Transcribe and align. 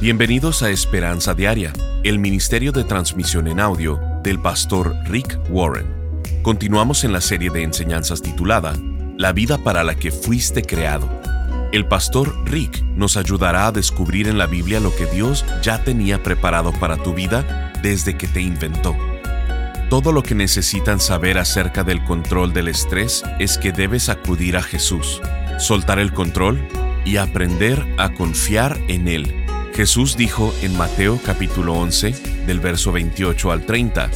Bienvenidos 0.00 0.62
a 0.62 0.70
Esperanza 0.70 1.34
Diaria, 1.34 1.72
el 2.04 2.20
Ministerio 2.20 2.70
de 2.70 2.84
Transmisión 2.84 3.48
en 3.48 3.58
Audio 3.58 4.00
del 4.22 4.40
pastor 4.40 4.94
Rick 5.06 5.40
Warren. 5.50 5.88
Continuamos 6.42 7.02
en 7.02 7.12
la 7.12 7.20
serie 7.20 7.50
de 7.50 7.64
enseñanzas 7.64 8.22
titulada 8.22 8.74
La 9.16 9.32
vida 9.32 9.58
para 9.58 9.82
la 9.82 9.96
que 9.96 10.12
fuiste 10.12 10.62
creado. 10.62 11.10
El 11.72 11.84
pastor 11.88 12.32
Rick 12.48 12.80
nos 12.94 13.16
ayudará 13.16 13.66
a 13.66 13.72
descubrir 13.72 14.28
en 14.28 14.38
la 14.38 14.46
Biblia 14.46 14.78
lo 14.78 14.94
que 14.94 15.06
Dios 15.06 15.44
ya 15.62 15.82
tenía 15.82 16.22
preparado 16.22 16.72
para 16.74 16.96
tu 16.96 17.12
vida 17.12 17.72
desde 17.82 18.16
que 18.16 18.28
te 18.28 18.40
inventó. 18.40 18.96
Todo 19.90 20.12
lo 20.12 20.22
que 20.22 20.36
necesitan 20.36 21.00
saber 21.00 21.38
acerca 21.38 21.82
del 21.82 22.04
control 22.04 22.52
del 22.52 22.68
estrés 22.68 23.24
es 23.40 23.58
que 23.58 23.72
debes 23.72 24.08
acudir 24.08 24.56
a 24.56 24.62
Jesús, 24.62 25.20
soltar 25.58 25.98
el 25.98 26.12
control 26.12 26.64
y 27.04 27.16
aprender 27.16 27.84
a 27.98 28.14
confiar 28.14 28.78
en 28.86 29.08
Él 29.08 29.37
Jesús 29.78 30.16
dijo 30.16 30.52
en 30.60 30.76
Mateo 30.76 31.20
capítulo 31.24 31.74
11, 31.74 32.10
del 32.48 32.58
verso 32.58 32.90
28 32.90 33.52
al 33.52 33.64
30, 33.64 34.10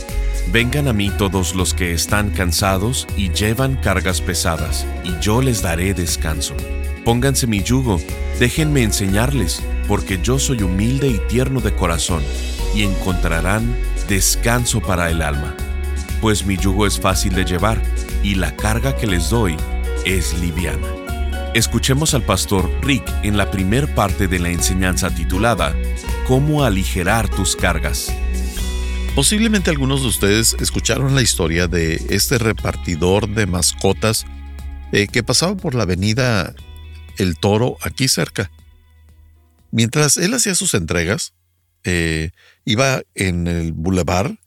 Vengan 0.51 0.88
a 0.88 0.93
mí 0.93 1.09
todos 1.09 1.55
los 1.55 1.73
que 1.73 1.93
están 1.93 2.30
cansados 2.30 3.07
y 3.16 3.30
llevan 3.30 3.77
cargas 3.77 4.21
pesadas, 4.21 4.85
y 5.05 5.16
yo 5.21 5.41
les 5.41 5.62
daré 5.62 5.95
descanso. 5.95 6.57
Pónganse 7.05 7.47
mi 7.47 7.62
yugo, 7.62 8.01
déjenme 8.41 8.83
enseñarles, 8.83 9.62
porque 9.87 10.19
yo 10.21 10.41
soy 10.41 10.65
humilde 10.65 11.07
y 11.07 11.21
tierno 11.29 11.61
de 11.61 11.73
corazón, 11.73 12.24
y 12.74 12.83
encontrarán 12.83 13.77
descanso 14.09 14.80
para 14.80 15.13
el 15.13 15.23
alma. 15.23 15.55
Pues 16.21 16.45
mi 16.45 16.57
yugo 16.57 16.88
es 16.88 16.99
fácil 16.99 17.37
de 17.37 17.45
llevar, 17.45 17.80
y 18.24 18.35
la 18.35 18.57
carga 18.57 18.97
que 18.97 19.07
les 19.07 19.30
doy 19.30 19.57
es 20.05 20.37
liviana. 20.41 21.02
Escuchemos 21.55 22.15
al 22.15 22.23
pastor 22.23 22.70
Rick 22.80 23.05
en 23.24 23.37
la 23.37 23.51
primer 23.51 23.95
parte 23.95 24.27
de 24.27 24.38
la 24.38 24.48
enseñanza 24.48 25.15
titulada 25.15 25.77
Cómo 26.27 26.65
aligerar 26.65 27.29
tus 27.29 27.56
cargas. 27.56 28.10
Posiblemente 29.15 29.68
algunos 29.68 30.01
de 30.01 30.09
ustedes 30.09 30.57
escucharon 30.60 31.15
la 31.15 31.21
historia 31.21 31.68
de 31.68 31.96
este 32.09 32.38
repartidor 32.38 33.29
de 33.29 33.45
mascotas 33.45 34.24
eh, 34.93 35.09
que 35.09 35.23
pasaba 35.23 35.54
por 35.54 35.74
la 35.74 35.82
avenida 35.82 36.54
El 37.18 37.37
Toro 37.37 37.77
aquí 37.82 38.09
cerca. 38.09 38.51
Mientras 39.71 40.16
él 40.16 40.32
hacía 40.32 40.55
sus 40.55 40.73
entregas, 40.73 41.34
eh, 41.84 42.30
iba 42.65 43.02
en 43.15 43.46
el 43.46 43.73
bulevar 43.74 44.38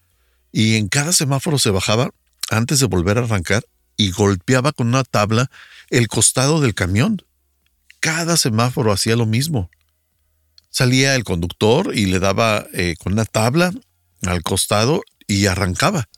y 0.51 0.77
en 0.77 0.87
cada 0.87 1.11
semáforo 1.11 1.59
se 1.59 1.69
bajaba 1.69 2.09
antes 2.49 2.79
de 2.79 2.87
volver 2.87 3.19
a 3.19 3.25
arrancar 3.25 3.63
y 3.95 4.09
golpeaba 4.09 4.71
con 4.71 4.87
una 4.87 5.03
tabla 5.03 5.51
el 5.95 6.09
costado 6.09 6.59
del 6.59 6.73
camión. 6.73 7.21
Cada 8.01 8.35
semáforo 8.35 8.91
hacía 8.91 9.15
lo 9.15 9.25
mismo. 9.25 9.71
Salía 10.69 11.15
el 11.15 11.23
conductor 11.23 11.95
y 11.95 12.07
le 12.07 12.19
daba 12.19 12.65
eh, 12.73 12.95
con 12.99 13.13
una 13.13 13.23
tabla 13.23 13.71
al 14.23 14.43
costado 14.43 15.03
y 15.25 15.45
arrancaba. 15.45 16.09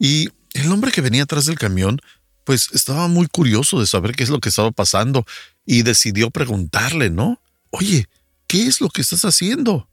Y 0.00 0.30
el 0.52 0.72
hombre 0.72 0.90
que 0.90 1.00
venía 1.00 1.22
atrás 1.22 1.46
del 1.46 1.56
camión, 1.56 2.00
pues 2.44 2.70
estaba 2.72 3.06
muy 3.06 3.28
curioso 3.28 3.78
de 3.78 3.86
saber 3.86 4.16
qué 4.16 4.24
es 4.24 4.30
lo 4.30 4.40
que 4.40 4.48
estaba 4.48 4.72
pasando 4.72 5.24
y 5.64 5.82
decidió 5.82 6.30
preguntarle, 6.30 7.08
¿no? 7.08 7.40
Oye, 7.70 8.08
¿qué 8.48 8.66
es 8.66 8.80
lo 8.80 8.88
que 8.88 9.02
estás 9.02 9.24
haciendo? 9.24 9.88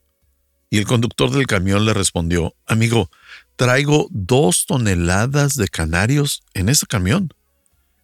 Y 0.72 0.80
el 0.80 0.88
conductor 0.88 1.30
del 1.30 1.46
camión 1.46 1.86
le 1.86 1.94
respondió, 1.94 2.56
amigo, 2.66 3.12
traigo 3.56 4.08
dos 4.10 4.66
toneladas 4.66 5.56
de 5.56 5.68
canarios 5.68 6.42
en 6.56 6.70
ese 6.70 6.88
camión. 6.88 7.30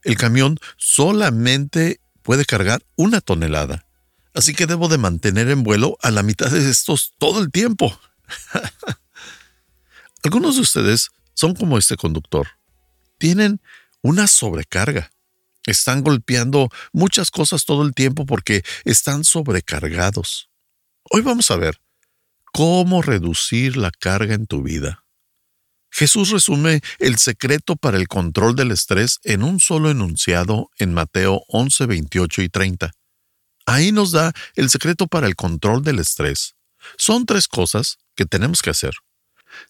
El 0.04 0.18
camión 0.18 0.58
solamente 0.78 2.00
puede 2.24 2.46
cargar 2.46 2.84
una 2.96 3.22
tonelada, 3.22 3.86
así 4.34 4.54
que 4.54 4.66
debo 4.66 4.88
de 4.88 4.98
mantener 4.98 5.50
en 5.50 5.64
vuelo 5.64 5.98
a 6.02 6.12
la 6.12 6.24
mitad 6.24 6.50
de 6.50 6.70
estos 6.70 7.14
todo 7.18 7.42
el 7.42 7.52
tiempo. 7.52 8.00
Algunos 10.24 10.56
de 10.56 10.62
ustedes 10.62 11.10
son 11.34 11.56
como 11.56 11.78
este 11.78 11.98
conductor. 11.98 12.48
Tienen 13.18 13.62
una 14.02 14.28
sobrecarga. 14.28 15.12
Están 15.66 16.02
golpeando 16.02 16.70
muchas 16.92 17.30
cosas 17.30 17.66
todo 17.66 17.84
el 17.84 17.94
tiempo 17.94 18.26
porque 18.26 18.64
están 18.84 19.24
sobrecargados. 19.24 20.50
Hoy 21.04 21.22
vamos 21.22 21.52
a 21.52 21.56
ver 21.56 21.82
cómo 22.52 23.02
reducir 23.02 23.78
la 23.78 23.92
carga 23.92 24.34
en 24.34 24.48
tu 24.48 24.64
vida. 24.64 25.04
Jesús 25.92 26.30
resume 26.30 26.82
el 27.00 27.18
secreto 27.18 27.76
para 27.76 27.98
el 27.98 28.08
control 28.08 28.56
del 28.56 28.72
estrés 28.72 29.20
en 29.24 29.44
un 29.44 29.60
solo 29.60 29.92
enunciado 29.92 30.72
en 30.80 30.94
Mateo 30.94 31.44
11, 31.48 31.86
28 31.86 32.42
y 32.42 32.50
30. 32.50 32.92
Ahí 33.66 33.92
nos 33.92 34.12
da 34.12 34.34
el 34.56 34.70
secreto 34.70 35.08
para 35.08 35.28
el 35.28 35.36
control 35.36 35.84
del 35.84 36.00
estrés. 36.00 36.56
Son 36.98 37.26
tres 37.26 37.48
cosas 37.48 37.98
que 38.16 38.26
tenemos 38.26 38.62
que 38.62 38.72
hacer. 38.72 38.94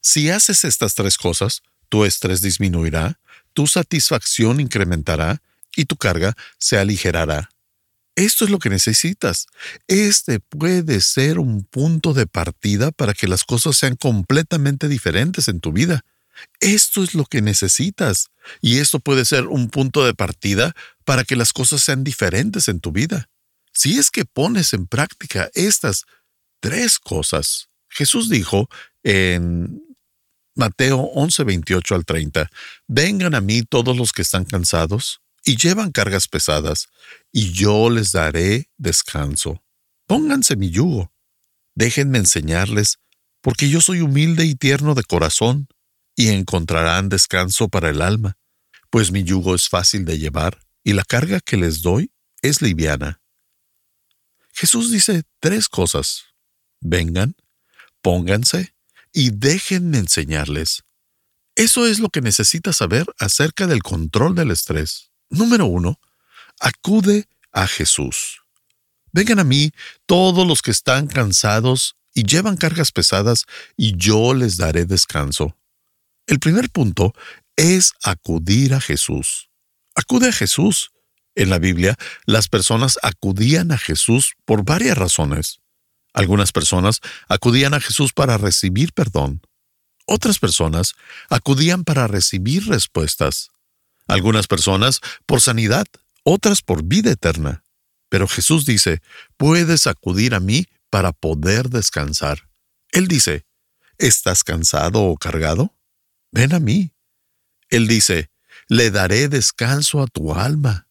Si 0.02 0.30
haces 0.30 0.64
estas 0.64 0.96
tres 0.96 1.18
cosas, 1.18 1.64
tu 1.90 2.06
estrés 2.06 2.42
disminuirá, 2.42 3.20
tu 3.54 3.68
satisfacción 3.68 4.60
incrementará 4.60 5.42
y 5.76 5.86
tu 5.86 5.98
carga 5.98 6.36
se 6.58 6.78
aligerará. 6.78 7.50
Esto 8.16 8.46
es 8.46 8.52
lo 8.52 8.60
que 8.60 8.70
necesitas. 8.70 9.48
Este 9.88 10.40
puede 10.40 11.02
ser 11.02 11.40
un 11.40 11.64
punto 11.64 12.14
de 12.14 12.28
partida 12.28 12.92
para 12.92 13.14
que 13.14 13.28
las 13.28 13.44
cosas 13.44 13.78
sean 13.78 13.96
completamente 13.96 14.88
diferentes 14.88 15.48
en 15.48 15.60
tu 15.60 15.72
vida. 15.72 16.04
Esto 16.60 17.04
es 17.04 17.14
lo 17.14 17.26
que 17.26 17.42
necesitas. 17.42 18.30
Y 18.62 18.80
esto 18.80 19.00
puede 19.00 19.26
ser 19.26 19.48
un 19.48 19.70
punto 19.70 20.06
de 20.06 20.14
partida 20.14 20.74
para 21.06 21.24
que 21.24 21.36
las 21.36 21.54
cosas 21.54 21.82
sean 21.84 22.04
diferentes 22.04 22.68
en 22.68 22.80
tu 22.80 22.92
vida. 22.92 23.30
Si 23.74 23.98
es 23.98 24.12
que 24.12 24.26
pones 24.26 24.74
en 24.74 24.88
práctica 24.88 25.50
estas 25.54 26.06
tres 26.60 27.00
cosas, 27.00 27.70
Jesús 27.90 28.30
dijo 28.30 28.70
en 29.04 29.82
Mateo 30.56 30.98
11, 30.98 31.44
28 31.44 31.96
al 31.96 32.06
30, 32.06 32.50
Vengan 32.88 33.36
a 33.36 33.42
mí 33.42 33.64
todos 33.64 33.96
los 33.96 34.12
que 34.12 34.22
están 34.22 34.46
cansados 34.46 35.22
y 35.44 35.58
llevan 35.58 35.92
cargas 35.92 36.28
pesadas, 36.28 36.88
y 37.32 37.52
yo 37.52 37.90
les 37.90 38.12
daré 38.12 38.70
descanso. 38.78 39.64
Pónganse 40.06 40.56
mi 40.56 40.70
yugo. 40.70 41.12
Déjenme 41.74 42.20
enseñarles, 42.20 43.00
porque 43.42 43.70
yo 43.70 43.82
soy 43.82 44.02
humilde 44.02 44.46
y 44.46 44.56
tierno 44.56 44.94
de 44.94 45.04
corazón 45.04 45.68
y 46.22 46.30
encontrarán 46.30 47.10
descanso 47.10 47.68
para 47.68 47.90
el 47.90 48.00
alma, 48.00 48.38
pues 48.92 49.12
mi 49.12 49.24
yugo 49.24 49.56
es 49.56 49.68
fácil 49.68 50.06
de 50.06 50.20
llevar 50.20 50.60
y 50.84 50.94
la 50.94 51.04
carga 51.04 51.40
que 51.40 51.58
les 51.58 51.82
doy 51.82 52.12
es 52.44 52.62
liviana. 52.62 53.20
Jesús 54.54 54.92
dice 54.92 55.24
tres 55.40 55.68
cosas. 55.68 56.26
Vengan, 56.80 57.36
pónganse 58.04 58.76
y 59.12 59.32
déjenme 59.32 59.98
enseñarles. 59.98 60.84
Eso 61.56 61.88
es 61.88 61.98
lo 61.98 62.10
que 62.10 62.22
necesitas 62.22 62.78
saber 62.78 63.08
acerca 63.18 63.66
del 63.66 63.82
control 63.82 64.36
del 64.36 64.52
estrés. 64.52 65.10
Número 65.32 65.66
uno, 65.66 66.00
acude 66.60 67.30
a 67.52 67.66
Jesús. 67.66 68.44
Vengan 69.12 69.40
a 69.40 69.44
mí 69.44 69.72
todos 70.06 70.48
los 70.48 70.62
que 70.62 70.70
están 70.70 71.08
cansados 71.08 71.96
y 72.14 72.26
llevan 72.26 72.58
cargas 72.58 72.92
pesadas, 72.92 73.46
y 73.76 73.98
yo 73.98 74.36
les 74.36 74.58
daré 74.58 74.86
descanso. 74.86 75.58
El 76.28 76.40
primer 76.40 76.70
punto 76.70 77.14
es 77.56 77.94
acudir 78.04 78.74
a 78.74 78.82
Jesús. 78.82 79.50
Acude 79.96 80.30
a 80.30 80.34
Jesús. 80.34 80.92
En 81.34 81.50
la 81.50 81.60
Biblia, 81.60 81.96
las 82.26 82.50
personas 82.50 83.00
acudían 83.04 83.72
a 83.72 83.78
Jesús 83.78 84.34
por 84.46 84.66
varias 84.66 84.98
razones. 84.98 85.62
Algunas 86.14 86.52
personas 86.52 87.00
acudían 87.30 87.74
a 87.74 87.80
Jesús 87.80 88.12
para 88.12 88.38
recibir 88.38 88.92
perdón. 88.92 89.42
Otras 90.06 90.40
personas 90.40 90.94
acudían 91.30 91.86
para 91.86 92.08
recibir 92.08 92.68
respuestas. 92.68 93.52
Algunas 94.08 94.48
personas 94.48 95.00
por 95.26 95.40
sanidad, 95.40 95.86
otras 96.24 96.62
por 96.62 96.84
vida 96.84 97.12
eterna. 97.12 97.64
Pero 98.10 98.28
Jesús 98.28 98.66
dice, 98.66 99.02
puedes 99.38 99.88
acudir 99.88 100.36
a 100.36 100.42
mí 100.42 100.66
para 100.90 101.14
poder 101.14 101.70
descansar. 101.70 102.50
Él 102.92 103.08
dice, 103.08 103.46
¿estás 103.98 104.44
cansado 104.44 105.04
o 105.04 105.16
cargado? 105.16 105.74
Ven 106.32 106.54
a 106.54 106.60
mí. 106.60 106.94
Él 107.70 107.88
dice, 107.88 108.30
le 108.68 108.92
daré 108.92 109.28
descanso 109.28 110.02
a 110.02 110.08
tu 110.08 110.34
alma. 110.34 110.88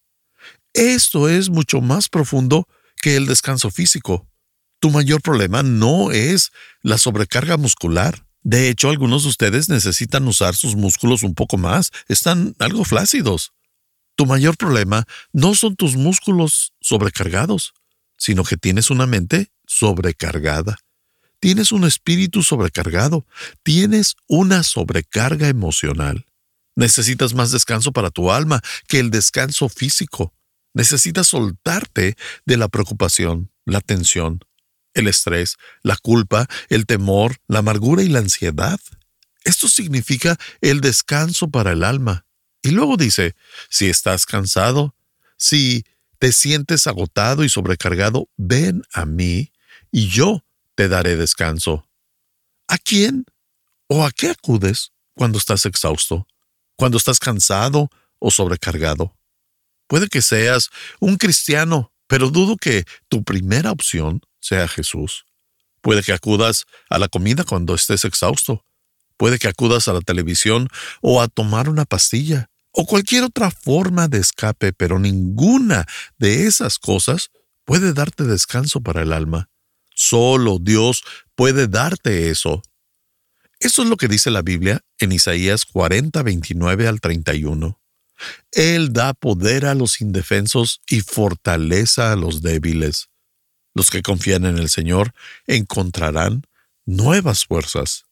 Esto 0.73 1.29
es 1.29 1.51
mucho 1.51 1.81
más 1.81 2.09
profundo 2.09 2.69
que 3.01 3.17
el 3.17 3.27
descanso 3.27 3.71
físico. 3.71 4.29
Tu 4.79 4.91
mayor 4.91 5.21
problema 5.21 5.63
no 5.63 6.11
es 6.11 6.51
la 6.83 6.99
sobrecarga 6.99 7.57
muscular. 7.57 8.27
De 8.43 8.69
hecho, 8.69 8.89
algunos 8.89 9.25
de 9.25 9.29
ustedes 9.31 9.69
necesitan 9.69 10.27
usar 10.27 10.55
sus 10.55 10.77
músculos 10.77 11.23
un 11.23 11.35
poco 11.35 11.59
más. 11.59 11.91
Están 12.09 12.55
algo 12.59 12.85
flácidos. 12.85 13.53
Tu 14.17 14.27
mayor 14.27 14.57
problema 14.57 15.07
no 15.33 15.55
son 15.55 15.77
tus 15.77 15.97
músculos 15.97 16.73
sobrecargados, 16.81 17.75
sino 18.17 18.45
que 18.45 18.57
tienes 18.57 18.91
una 18.91 19.07
mente 19.07 19.51
sobrecargada. 19.67 20.79
Tienes 21.41 21.73
un 21.73 21.85
espíritu 21.85 22.43
sobrecargado, 22.43 23.27
tienes 23.63 24.15
una 24.27 24.63
sobrecarga 24.63 25.49
emocional. 25.49 26.27
Necesitas 26.77 27.35
más 27.35 27.51
descanso 27.51 27.93
para 27.93 28.11
tu 28.11 28.31
alma 28.31 28.61
que 28.87 29.01
el 29.01 29.11
descanso 29.11 29.69
físico. 29.69 30.35
Necesitas 30.75 31.29
soltarte 31.29 32.17
de 32.45 32.57
la 32.57 32.69
preocupación, 32.69 33.51
la 33.65 33.81
tensión. 33.81 34.41
el 34.93 35.07
estrés, 35.07 35.57
la 35.83 35.97
culpa, 35.97 36.49
el 36.69 36.85
temor, 36.85 37.37
la 37.47 37.61
amargura 37.61 38.03
y 38.03 38.09
la 38.09 38.19
ansiedad. 38.19 38.81
Esto 39.45 39.69
significa 39.69 40.37
el 40.61 40.81
descanso 40.81 41.49
para 41.49 41.73
el 41.73 41.85
alma. 41.85 42.27
Y 42.61 42.71
luego 42.71 42.97
dice, 42.97 43.37
si 43.69 43.89
estás 43.89 44.27
cansado, 44.27 44.97
si 45.37 45.85
te 46.19 46.33
sientes 46.33 46.87
agotado 46.89 47.45
y 47.45 47.49
sobrecargado, 47.49 48.29
ven 48.37 48.83
a 48.93 49.07
mí 49.07 49.53
y 49.93 50.09
yo 50.09 50.45
te 50.81 50.89
daré 50.89 51.15
descanso. 51.15 51.87
¿A 52.67 52.79
quién 52.79 53.27
o 53.87 54.03
a 54.03 54.11
qué 54.11 54.31
acudes 54.31 54.93
cuando 55.15 55.37
estás 55.37 55.67
exhausto, 55.67 56.27
cuando 56.75 56.97
estás 56.97 57.19
cansado 57.19 57.91
o 58.19 58.31
sobrecargado? 58.31 59.15
Puede 59.89 60.09
que 60.09 60.23
seas 60.23 60.71
un 60.99 61.19
cristiano, 61.19 61.93
pero 62.07 62.31
dudo 62.31 62.57
que 62.57 62.87
tu 63.11 63.23
primera 63.25 63.73
opción 63.73 64.23
sea 64.41 64.67
Jesús. 64.69 65.27
Puede 65.83 66.03
que 66.03 66.15
acudas 66.15 66.65
a 66.89 66.99
la 66.99 67.09
comida 67.09 67.45
cuando 67.45 67.75
estés 67.75 68.07
exhausto. 68.07 68.65
Puede 69.19 69.39
que 69.39 69.49
acudas 69.49 69.87
a 69.87 69.93
la 69.93 70.01
televisión 70.01 70.69
o 71.03 71.21
a 71.21 71.29
tomar 71.29 71.69
una 71.69 71.85
pastilla 71.85 72.49
o 72.73 72.87
cualquier 72.87 73.25
otra 73.25 73.51
forma 73.51 74.09
de 74.09 74.17
escape, 74.17 74.73
pero 74.73 74.99
ninguna 74.99 75.85
de 76.17 76.47
esas 76.47 76.79
cosas 76.79 77.29
puede 77.67 77.93
darte 77.93 78.25
descanso 78.25 78.81
para 78.81 79.03
el 79.03 79.13
alma. 79.13 79.50
Solo 80.03 80.59
Dios 80.59 81.05
puede 81.35 81.69
darte 81.69 82.31
eso. 82.31 82.63
Eso 83.59 83.83
es 83.83 83.89
lo 83.89 83.99
que 83.99 84.09
dice 84.09 84.31
la 84.31 84.41
Biblia 84.41 84.83
en 84.99 85.13
Isaías 85.13 85.67
40, 85.67 86.23
29 86.23 86.89
al 86.89 87.03
31. 87.03 87.79
Él 88.53 88.95
da 88.95 89.13
poder 89.13 89.67
a 89.67 89.75
los 89.75 90.01
indefensos 90.01 90.81
y 90.89 91.03
fortaleza 91.03 92.13
a 92.13 92.17
los 92.17 92.41
débiles. 92.41 93.11
Los 93.75 93.91
que 93.91 94.01
confían 94.01 94.47
en 94.47 94.57
el 94.57 94.71
Señor 94.71 95.13
encontrarán 95.47 96.47
nuevas 96.87 97.45
fuerzas. 97.45 98.07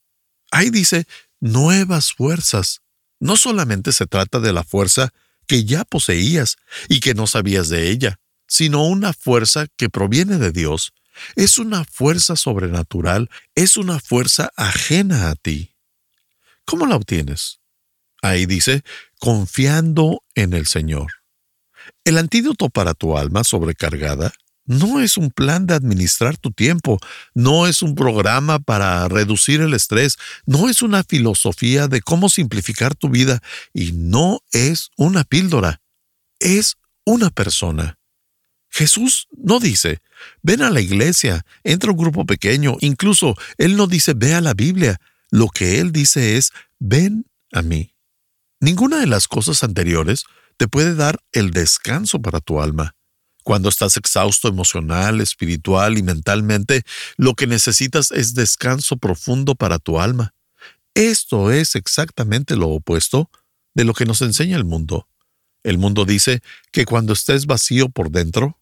Ahí 0.51 0.69
dice 0.69 1.07
nuevas 1.41 2.13
fuerzas. 2.13 2.83
No 3.19 3.39
solamente 3.39 3.93
se 3.93 4.05
trata 4.05 4.41
de 4.41 4.53
la 4.53 4.63
fuerza 4.63 5.09
que 5.47 5.65
ya 5.65 5.87
poseías 5.87 6.57
y 6.91 7.01
que 7.01 7.15
no 7.15 7.27
sabías 7.27 7.71
de 7.71 7.89
ella, 7.89 8.21
sino 8.47 8.85
una 8.85 9.15
fuerza 9.15 9.69
que 9.79 9.89
proviene 9.89 10.37
de 10.37 10.53
Dios. 10.53 10.93
Es 11.37 11.59
una 11.59 11.85
fuerza 11.85 12.37
sobrenatural, 12.37 13.31
es 13.55 13.77
una 13.77 14.01
fuerza 14.01 14.51
ajena 14.57 15.31
a 15.31 15.35
ti. 15.35 15.75
¿Cómo 16.65 16.87
la 16.87 16.97
obtienes? 16.97 17.61
Ahí 18.23 18.47
dice, 18.47 18.83
confiando 19.21 20.23
en 20.35 20.53
el 20.53 20.67
Señor. 20.67 21.13
El 22.05 22.19
antídoto 22.19 22.69
para 22.69 22.95
tu 22.95 23.17
alma 23.17 23.45
sobrecargada 23.45 24.33
no 24.69 25.01
es 25.01 25.17
un 25.17 25.31
plan 25.31 25.67
de 25.67 25.75
administrar 25.75 26.37
tu 26.37 26.53
tiempo, 26.53 26.99
no 27.35 27.67
es 27.67 27.81
un 27.81 27.95
programa 27.95 28.59
para 28.59 29.09
reducir 29.09 29.63
el 29.63 29.73
estrés, 29.73 30.19
no 30.45 30.69
es 30.69 30.83
una 30.83 31.03
filosofía 31.05 31.89
de 31.89 32.03
cómo 32.03 32.29
simplificar 32.29 32.95
tu 32.95 33.09
vida 33.09 33.41
y 33.73 33.93
no 33.93 34.41
es 34.53 34.91
una 34.97 35.25
píldora, 35.25 35.81
es 36.39 36.77
una 37.05 37.31
persona. 37.31 37.98
Jesús 38.71 39.29
no 39.37 39.61
dice, 39.61 40.01
ven 40.43 40.63
a 40.63 40.71
la 40.71 40.81
iglesia, 40.81 41.45
entra 41.65 41.91
a 41.91 41.93
un 41.93 41.99
grupo 41.99 42.27
pequeño, 42.27 42.77
incluso 42.81 43.35
Él 43.57 43.77
no 43.77 43.87
dice, 43.87 44.15
ve 44.15 44.35
a 44.35 44.41
la 44.41 44.55
Biblia, 44.55 45.01
lo 45.31 45.49
que 45.49 45.81
Él 45.81 45.93
dice 45.93 46.37
es, 46.37 46.53
ven 46.79 47.27
a 47.53 47.63
mí. 47.63 47.95
Ninguna 48.61 48.99
de 48.99 49.07
las 49.07 49.29
cosas 49.29 49.63
anteriores 49.63 50.25
te 50.57 50.69
puede 50.69 50.95
dar 50.95 51.21
el 51.33 51.53
descanso 51.53 52.21
para 52.21 52.41
tu 52.41 52.61
alma. 52.61 52.95
Cuando 53.45 53.69
estás 53.69 53.97
exhausto 53.97 54.49
emocional, 54.49 55.21
espiritual 55.21 55.97
y 55.97 56.03
mentalmente, 56.03 56.83
lo 57.17 57.35
que 57.35 57.47
necesitas 57.47 58.11
es 58.11 58.35
descanso 58.35 58.99
profundo 58.99 59.55
para 59.55 59.79
tu 59.79 60.01
alma. 60.01 60.35
Esto 60.95 61.51
es 61.53 61.77
exactamente 61.77 62.57
lo 62.57 62.69
opuesto 62.69 63.31
de 63.75 63.85
lo 63.85 63.95
que 63.95 64.05
nos 64.05 64.21
enseña 64.21 64.57
el 64.57 64.65
mundo. 64.65 65.09
El 65.63 65.79
mundo 65.79 66.05
dice 66.05 66.43
que 66.73 66.85
cuando 66.85 67.13
estés 67.13 67.47
vacío 67.47 67.89
por 67.89 68.11
dentro, 68.11 68.58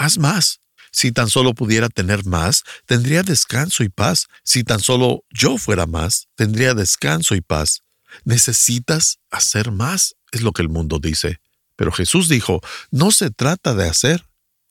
haz 0.00 0.18
más. 0.18 0.60
Si 0.92 1.12
tan 1.12 1.28
solo 1.28 1.54
pudiera 1.54 1.88
tener 1.88 2.24
más, 2.24 2.64
tendría 2.86 3.22
descanso 3.22 3.84
y 3.84 3.88
paz. 3.90 4.26
Si 4.42 4.64
tan 4.64 4.80
solo 4.80 5.24
yo 5.30 5.58
fuera 5.58 5.86
más, 5.86 6.28
tendría 6.34 6.74
descanso 6.74 7.34
y 7.34 7.42
paz. 7.42 7.82
Necesitas 8.24 9.20
hacer 9.30 9.70
más, 9.70 10.16
es 10.32 10.42
lo 10.42 10.52
que 10.52 10.62
el 10.62 10.68
mundo 10.68 10.98
dice. 10.98 11.40
Pero 11.76 11.92
Jesús 11.92 12.28
dijo, 12.28 12.60
no 12.90 13.12
se 13.12 13.30
trata 13.30 13.74
de 13.74 13.88
hacer, 13.88 14.26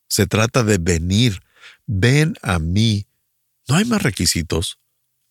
se 0.07 0.27
trata 0.27 0.63
de 0.63 0.77
venir. 0.77 1.41
Ven 1.85 2.35
a 2.41 2.59
mí. 2.59 3.07
No 3.67 3.75
hay 3.75 3.85
más 3.85 4.01
requisitos. 4.01 4.79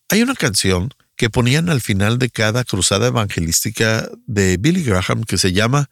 Hay 0.09 0.23
una 0.23 0.35
canción 0.35 0.95
que 1.17 1.29
ponían 1.29 1.69
al 1.69 1.81
final 1.81 2.19
de 2.19 2.31
cada 2.31 2.65
cruzada 2.65 3.09
evangelística 3.09 4.09
de 4.27 4.56
Billy 4.56 4.85
Graham 4.85 5.25
que 5.25 5.39
se 5.39 5.53
llama 5.53 5.91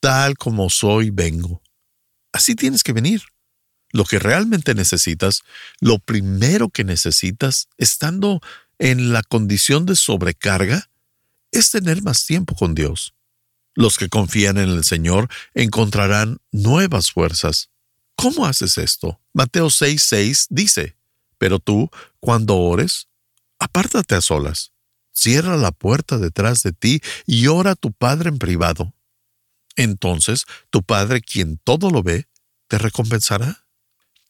Tal 0.00 0.36
como 0.36 0.68
soy, 0.68 1.10
vengo. 1.10 1.62
Así 2.32 2.54
tienes 2.54 2.82
que 2.82 2.92
venir. 2.92 3.22
Lo 3.92 4.04
que 4.04 4.18
realmente 4.18 4.74
necesitas, 4.74 5.42
lo 5.80 5.98
primero 5.98 6.70
que 6.70 6.82
necesitas, 6.82 7.68
estando 7.76 8.40
en 8.78 9.12
la 9.12 9.22
condición 9.22 9.86
de 9.86 9.96
sobrecarga, 9.96 10.90
es 11.52 11.70
tener 11.70 12.02
más 12.02 12.26
tiempo 12.26 12.54
con 12.54 12.74
Dios. 12.74 13.14
Los 13.74 13.96
que 13.96 14.08
confían 14.08 14.58
en 14.58 14.70
el 14.70 14.84
Señor 14.84 15.28
encontrarán 15.54 16.38
nuevas 16.50 17.10
fuerzas. 17.10 17.70
¿Cómo 18.16 18.46
haces 18.46 18.78
esto? 18.78 19.20
Mateo 19.32 19.68
6:6 19.68 20.46
dice, 20.50 20.96
Pero 21.38 21.58
tú, 21.58 21.90
cuando 22.20 22.56
ores, 22.56 23.08
apártate 23.58 24.14
a 24.14 24.20
solas, 24.20 24.72
cierra 25.12 25.56
la 25.56 25.72
puerta 25.72 26.18
detrás 26.18 26.62
de 26.62 26.72
ti 26.72 27.00
y 27.26 27.46
ora 27.46 27.72
a 27.72 27.76
tu 27.76 27.92
Padre 27.92 28.28
en 28.28 28.38
privado. 28.38 28.94
Entonces 29.76 30.44
tu 30.70 30.82
Padre, 30.82 31.20
quien 31.20 31.58
todo 31.58 31.90
lo 31.90 32.02
ve, 32.02 32.28
te 32.68 32.78
recompensará. 32.78 33.61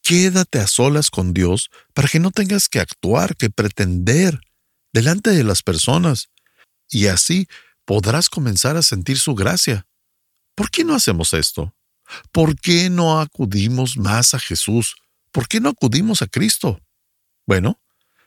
Quédate 0.02 0.58
a 0.58 0.66
solas 0.66 1.10
con 1.10 1.32
Dios 1.32 1.70
para 1.94 2.08
que 2.08 2.18
no 2.18 2.30
tengas 2.30 2.68
que 2.68 2.80
actuar, 2.80 3.36
que 3.36 3.50
pretender 3.50 4.40
delante 4.92 5.30
de 5.30 5.44
las 5.44 5.62
personas, 5.62 6.30
y 6.90 7.06
así 7.06 7.48
podrás 7.84 8.28
comenzar 8.28 8.76
a 8.76 8.82
sentir 8.82 9.18
su 9.18 9.34
gracia. 9.34 9.86
¿Por 10.54 10.70
qué 10.70 10.84
no 10.84 10.94
hacemos 10.94 11.32
esto? 11.32 11.74
¿Por 12.30 12.60
qué 12.60 12.90
no 12.90 13.20
acudimos 13.20 13.96
más 13.96 14.34
a 14.34 14.38
Jesús? 14.38 14.96
¿Por 15.30 15.48
qué 15.48 15.60
no 15.60 15.70
acudimos 15.70 16.20
a 16.20 16.26
Cristo? 16.26 16.80
Bueno, 17.46 17.80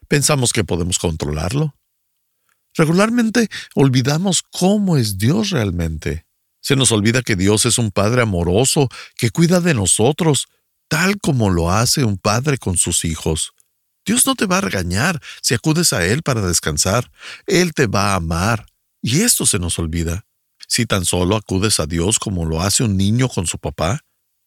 pensamos 0.08 0.54
que 0.54 0.64
podemos 0.64 0.98
controlarlo. 0.98 1.78
Regularmente 2.74 3.48
olvidamos 3.74 4.44
cómo 4.44 4.98
es 4.98 5.18
Dios 5.18 5.52
realmente. 5.52 6.26
Se 6.62 6.76
nos 6.76 6.92
olvida 6.92 7.22
que 7.22 7.36
Dios 7.36 7.66
es 7.66 7.78
un 7.78 7.92
Padre 7.92 8.24
amoroso 8.24 8.90
que 9.16 9.30
cuida 9.30 9.62
de 9.62 9.76
nosotros, 9.76 10.48
tal 10.88 11.20
como 11.20 11.50
lo 11.50 11.72
hace 11.72 12.04
un 12.04 12.18
padre 12.18 12.58
con 12.58 12.78
sus 12.78 13.06
hijos. 13.06 13.54
Dios 14.06 14.26
no 14.26 14.36
te 14.36 14.46
va 14.46 14.60
a 14.60 14.62
regañar 14.62 15.22
si 15.42 15.54
acudes 15.56 15.92
a 15.94 16.06
Él 16.06 16.22
para 16.22 16.42
descansar. 16.42 17.12
Él 17.48 17.74
te 17.74 17.88
va 17.88 18.12
a 18.12 18.16
amar. 18.16 18.68
Y 19.02 19.22
esto 19.22 19.46
se 19.46 19.60
nos 19.60 19.80
olvida. 19.80 20.26
Si 20.68 20.86
tan 20.86 21.06
solo 21.06 21.36
acudes 21.36 21.80
a 21.80 21.86
Dios 21.86 22.20
como 22.20 22.46
lo 22.46 22.62
hace 22.62 22.84
un 22.84 22.98
niño 22.98 23.30
con 23.30 23.48
su 23.48 23.58
papá, 23.58 24.02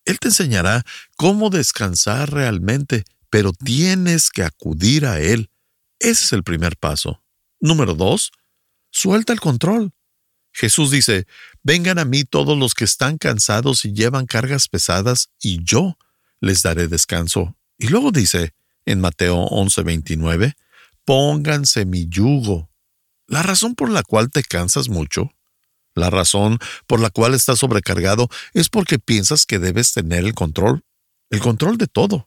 Él 0.05 0.19
te 0.19 0.29
enseñará 0.29 0.85
cómo 1.17 1.51
descansar 1.51 2.33
realmente, 2.33 3.05
pero 3.31 3.53
tienes 3.53 4.31
que 4.31 4.43
acudir 4.43 5.07
a 5.07 5.21
Él. 5.21 5.51
Ese 5.99 6.25
es 6.25 6.33
el 6.33 6.45
primer 6.45 6.77
paso. 6.77 7.23
Número 7.61 7.95
dos, 7.95 8.31
suelta 8.91 9.33
el 9.33 9.41
control. 9.41 9.93
Jesús 10.53 10.91
dice, 10.91 11.27
vengan 11.63 11.99
a 11.99 12.05
mí 12.05 12.25
todos 12.25 12.57
los 12.57 12.75
que 12.75 12.85
están 12.85 13.19
cansados 13.19 13.85
y 13.85 13.93
llevan 13.93 14.27
cargas 14.27 14.69
pesadas, 14.69 15.31
y 15.41 15.63
yo 15.63 15.97
les 16.41 16.63
daré 16.63 16.89
descanso. 16.89 17.57
Y 17.79 17.89
luego 17.89 18.11
dice, 18.11 18.55
en 18.87 19.01
Mateo 19.01 19.47
11:29, 19.49 20.55
pónganse 21.05 21.85
mi 21.85 22.07
yugo 22.09 22.69
la 23.29 23.43
razón 23.43 23.75
por 23.75 23.91
la 23.91 24.03
cual 24.03 24.31
te 24.31 24.43
cansas 24.43 24.89
mucho, 24.89 25.35
la 25.95 26.09
razón 26.09 26.59
por 26.87 26.99
la 26.99 27.11
cual 27.11 27.35
estás 27.35 27.59
sobrecargado 27.59 28.29
es 28.55 28.71
porque 28.71 28.99
piensas 28.99 29.45
que 29.45 29.59
debes 29.59 29.93
tener 29.93 30.25
el 30.25 30.35
control, 30.35 30.83
el 31.29 31.41
control 31.41 31.77
de 31.77 31.87
todo. 31.87 32.27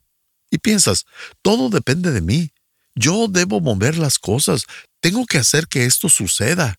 Y 0.52 0.60
piensas, 0.60 1.06
todo 1.42 1.70
depende 1.70 2.12
de 2.12 2.22
mí. 2.22 2.52
Yo 2.94 3.28
debo 3.28 3.62
mover 3.62 3.98
las 3.98 4.20
cosas, 4.20 4.66
tengo 5.00 5.26
que 5.26 5.40
hacer 5.40 5.68
que 5.68 5.86
esto 5.86 6.08
suceda. 6.08 6.76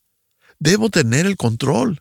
Debo 0.60 0.88
tener 0.88 1.26
el 1.26 1.36
control. 1.36 2.00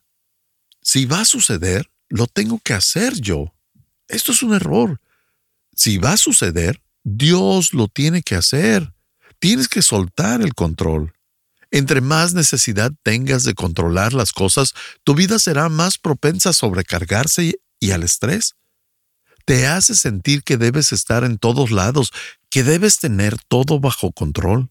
Si 0.83 1.05
va 1.05 1.21
a 1.21 1.25
suceder, 1.25 1.89
lo 2.07 2.27
tengo 2.27 2.59
que 2.59 2.73
hacer 2.73 3.19
yo. 3.19 3.55
Esto 4.07 4.31
es 4.31 4.43
un 4.43 4.53
error. 4.53 5.00
Si 5.83 5.97
va 5.97 6.13
a 6.13 6.17
suceder, 6.17 6.79
Dios 7.03 7.73
lo 7.73 7.87
tiene 7.87 8.21
que 8.21 8.35
hacer. 8.35 8.93
Tienes 9.39 9.67
que 9.67 9.81
soltar 9.81 10.43
el 10.43 10.53
control. 10.53 11.11
Entre 11.71 12.01
más 12.01 12.35
necesidad 12.35 12.91
tengas 13.01 13.43
de 13.45 13.55
controlar 13.55 14.13
las 14.13 14.31
cosas, 14.31 14.75
tu 15.03 15.15
vida 15.15 15.39
será 15.39 15.69
más 15.69 15.97
propensa 15.97 16.49
a 16.51 16.53
sobrecargarse 16.53 17.55
y 17.79 17.91
al 17.91 18.03
estrés. 18.03 18.53
te 19.47 19.65
hace 19.65 19.95
sentir 19.95 20.43
que 20.43 20.57
debes 20.57 20.91
estar 20.91 21.23
en 21.23 21.39
todos 21.39 21.71
lados, 21.71 22.11
que 22.51 22.61
debes 22.61 22.99
tener 22.99 23.39
todo 23.47 23.79
bajo 23.79 24.11
control. 24.11 24.69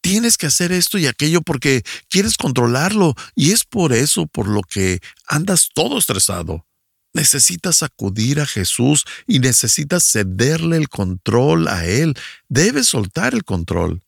Tienes 0.00 0.38
que 0.38 0.46
hacer 0.46 0.70
esto 0.70 0.96
y 0.96 1.08
aquello 1.08 1.42
porque 1.42 1.82
quieres 2.08 2.36
controlarlo 2.36 3.16
y 3.34 3.50
es 3.50 3.64
por 3.64 3.92
eso 3.92 4.28
por 4.28 4.46
lo 4.46 4.62
que 4.62 5.00
andas 5.26 5.70
todo 5.74 5.98
estresado. 5.98 6.64
Necesitas 7.12 7.82
acudir 7.82 8.40
a 8.40 8.46
Jesús 8.46 9.04
y 9.26 9.40
necesitas 9.40 10.04
cederle 10.04 10.76
el 10.76 10.88
control 10.88 11.68
a 11.68 11.84
Él. 11.86 12.14
Debes 12.48 12.86
soltar 12.88 13.34
el 13.34 13.44
control. 13.44 14.02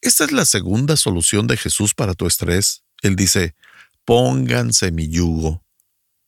Esta 0.00 0.24
es 0.24 0.32
la 0.32 0.44
segunda 0.44 0.96
solución 0.96 1.46
de 1.46 1.56
Jesús 1.56 1.94
para 1.94 2.14
tu 2.14 2.26
estrés. 2.26 2.82
Él 3.02 3.16
dice, 3.16 3.54
pónganse 4.04 4.92
mi 4.92 5.08
yugo. 5.08 5.62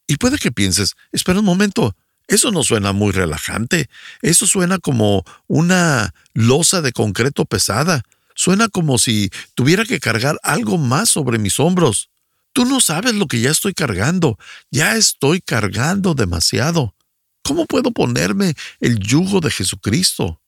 Y 0.06 0.16
puede 0.16 0.38
que 0.38 0.52
pienses, 0.52 0.94
espera 1.12 1.38
un 1.38 1.44
momento, 1.44 1.96
eso 2.28 2.50
no 2.50 2.62
suena 2.62 2.92
muy 2.92 3.12
relajante, 3.12 3.88
eso 4.20 4.46
suena 4.46 4.78
como 4.78 5.24
una 5.46 6.14
losa 6.34 6.80
de 6.82 6.92
concreto 6.92 7.44
pesada, 7.44 8.02
suena 8.34 8.68
como 8.68 8.98
si 8.98 9.30
tuviera 9.54 9.84
que 9.84 10.00
cargar 10.00 10.38
algo 10.42 10.78
más 10.78 11.08
sobre 11.08 11.38
mis 11.38 11.58
hombros. 11.60 12.10
Tú 12.52 12.64
no 12.66 12.80
sabes 12.80 13.14
lo 13.14 13.26
que 13.26 13.40
ya 13.40 13.50
estoy 13.50 13.72
cargando, 13.72 14.38
ya 14.70 14.96
estoy 14.96 15.40
cargando 15.40 16.14
demasiado. 16.14 16.94
¿Cómo 17.42 17.66
puedo 17.66 17.92
ponerme 17.92 18.54
el 18.80 18.98
yugo 18.98 19.40
de 19.40 19.50
Jesucristo? 19.50 20.40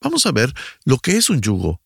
Vamos 0.00 0.26
a 0.26 0.32
ver 0.32 0.52
lo 0.84 0.98
que 0.98 1.16
es 1.16 1.30
un 1.30 1.40
yugo. 1.40 1.80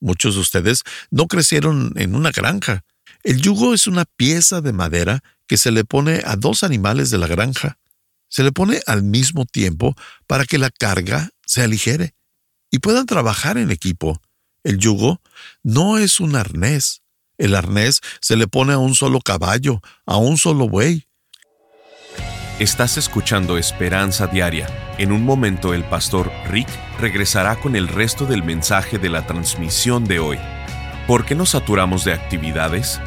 Muchos 0.00 0.34
de 0.34 0.40
ustedes 0.40 0.82
no 1.10 1.26
crecieron 1.26 1.92
en 1.96 2.14
una 2.14 2.30
granja. 2.30 2.84
El 3.22 3.40
yugo 3.40 3.74
es 3.74 3.86
una 3.86 4.04
pieza 4.04 4.60
de 4.60 4.72
madera 4.72 5.22
que 5.46 5.56
se 5.56 5.70
le 5.70 5.84
pone 5.84 6.22
a 6.24 6.36
dos 6.36 6.62
animales 6.62 7.10
de 7.10 7.18
la 7.18 7.26
granja. 7.26 7.78
Se 8.28 8.42
le 8.42 8.52
pone 8.52 8.80
al 8.86 9.02
mismo 9.02 9.46
tiempo 9.46 9.94
para 10.26 10.44
que 10.44 10.58
la 10.58 10.70
carga 10.70 11.30
se 11.46 11.62
aligere 11.62 12.14
y 12.70 12.80
puedan 12.80 13.06
trabajar 13.06 13.56
en 13.56 13.70
equipo. 13.70 14.20
El 14.64 14.78
yugo 14.78 15.22
no 15.62 15.98
es 15.98 16.20
un 16.20 16.34
arnés. 16.34 17.02
El 17.38 17.54
arnés 17.54 18.00
se 18.20 18.36
le 18.36 18.46
pone 18.46 18.72
a 18.72 18.78
un 18.78 18.94
solo 18.94 19.20
caballo, 19.20 19.80
a 20.06 20.16
un 20.16 20.38
solo 20.38 20.68
buey. 20.68 21.06
Estás 22.58 22.96
escuchando 22.96 23.58
Esperanza 23.58 24.26
Diaria. 24.26 24.66
En 24.96 25.12
un 25.12 25.24
momento 25.24 25.74
el 25.74 25.84
pastor 25.84 26.32
Rick 26.48 26.68
regresará 26.98 27.56
con 27.56 27.76
el 27.76 27.86
resto 27.86 28.24
del 28.24 28.42
mensaje 28.42 28.98
de 28.98 29.10
la 29.10 29.26
transmisión 29.26 30.06
de 30.06 30.20
hoy. 30.20 30.38
¿Por 31.06 31.26
qué 31.26 31.34
nos 31.34 31.50
saturamos 31.50 32.04
de 32.04 32.14
actividades? 32.14 32.98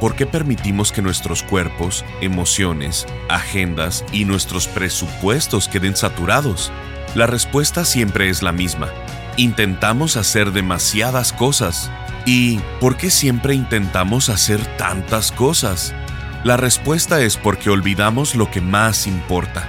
¿Por 0.00 0.14
qué 0.16 0.26
permitimos 0.26 0.92
que 0.92 1.02
nuestros 1.02 1.42
cuerpos, 1.42 2.04
emociones, 2.22 3.06
agendas 3.28 4.02
y 4.12 4.24
nuestros 4.24 4.66
presupuestos 4.66 5.68
queden 5.68 5.94
saturados? 5.94 6.72
La 7.14 7.26
respuesta 7.26 7.84
siempre 7.84 8.30
es 8.30 8.42
la 8.42 8.52
misma. 8.52 8.90
Intentamos 9.36 10.16
hacer 10.16 10.52
demasiadas 10.52 11.34
cosas. 11.34 11.90
¿Y 12.26 12.58
por 12.80 12.98
qué 12.98 13.10
siempre 13.10 13.54
intentamos 13.54 14.28
hacer 14.28 14.60
tantas 14.76 15.32
cosas? 15.32 15.94
La 16.44 16.58
respuesta 16.58 17.22
es 17.22 17.36
porque 17.36 17.70
olvidamos 17.70 18.34
lo 18.34 18.50
que 18.50 18.60
más 18.60 19.06
importa 19.06 19.68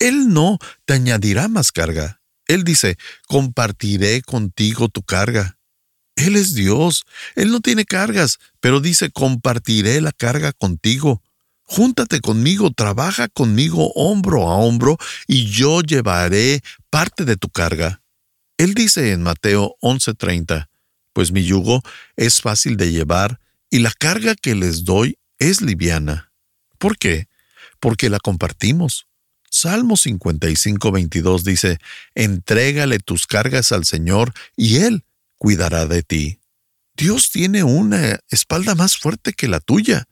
Él 0.00 0.30
no 0.30 0.58
te 0.84 0.94
añadirá 0.94 1.46
más 1.46 1.70
carga. 1.70 2.20
Él 2.48 2.64
dice, 2.64 2.96
compartiré 3.28 4.22
contigo 4.22 4.88
tu 4.88 5.04
carga. 5.04 5.56
Él 6.16 6.34
es 6.34 6.52
Dios, 6.52 7.04
Él 7.36 7.52
no 7.52 7.60
tiene 7.60 7.84
cargas, 7.84 8.40
pero 8.58 8.80
dice, 8.80 9.12
compartiré 9.12 10.00
la 10.00 10.10
carga 10.10 10.52
contigo. 10.52 11.22
Júntate 11.62 12.20
conmigo, 12.20 12.72
trabaja 12.72 13.28
conmigo 13.28 13.92
hombro 13.94 14.50
a 14.50 14.56
hombro, 14.56 14.98
y 15.28 15.46
yo 15.46 15.80
llevaré 15.80 16.60
parte 16.90 17.24
de 17.24 17.36
tu 17.36 17.50
carga. 17.50 18.02
Él 18.58 18.74
dice 18.74 19.12
en 19.12 19.22
Mateo 19.22 19.76
11:30, 19.80 20.71
pues 21.12 21.32
mi 21.32 21.44
yugo 21.44 21.82
es 22.16 22.40
fácil 22.40 22.76
de 22.76 22.92
llevar 22.92 23.40
y 23.70 23.78
la 23.80 23.92
carga 23.92 24.34
que 24.34 24.54
les 24.54 24.84
doy 24.84 25.18
es 25.38 25.60
liviana. 25.60 26.32
¿Por 26.78 26.98
qué? 26.98 27.28
Porque 27.80 28.10
la 28.10 28.18
compartimos. 28.18 29.06
Salmo 29.50 29.96
55, 29.96 30.92
22 30.92 31.44
dice, 31.44 31.78
Entrégale 32.14 32.98
tus 32.98 33.26
cargas 33.26 33.72
al 33.72 33.84
Señor 33.84 34.32
y 34.56 34.76
Él 34.76 35.04
cuidará 35.36 35.86
de 35.86 36.02
ti. 36.02 36.40
Dios 36.96 37.30
tiene 37.30 37.62
una 37.62 38.20
espalda 38.30 38.74
más 38.74 38.96
fuerte 38.96 39.32
que 39.32 39.48
la 39.48 39.60
tuya. 39.60 40.04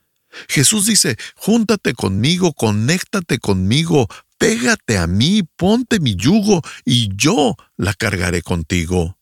Jesús 0.48 0.86
dice, 0.86 1.16
Júntate 1.36 1.94
conmigo, 1.94 2.52
conéctate 2.52 3.38
conmigo, 3.38 4.08
Pégate 4.40 4.96
a 4.96 5.06
mí, 5.06 5.42
ponte 5.56 6.00
mi 6.00 6.16
yugo, 6.16 6.62
y 6.86 7.10
yo 7.14 7.56
la 7.76 7.92
cargaré 7.92 8.40
contigo. 8.40 9.18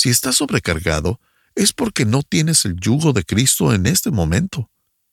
Si 0.00 0.08
estás 0.08 0.36
sobrecargado, 0.36 1.20
es 1.54 1.74
porque 1.74 2.06
no 2.06 2.22
tienes 2.22 2.64
el 2.64 2.74
yugo 2.74 3.12
de 3.12 3.22
Cristo 3.22 3.74
en 3.74 3.84
este 3.84 4.10
momento. 4.10 4.70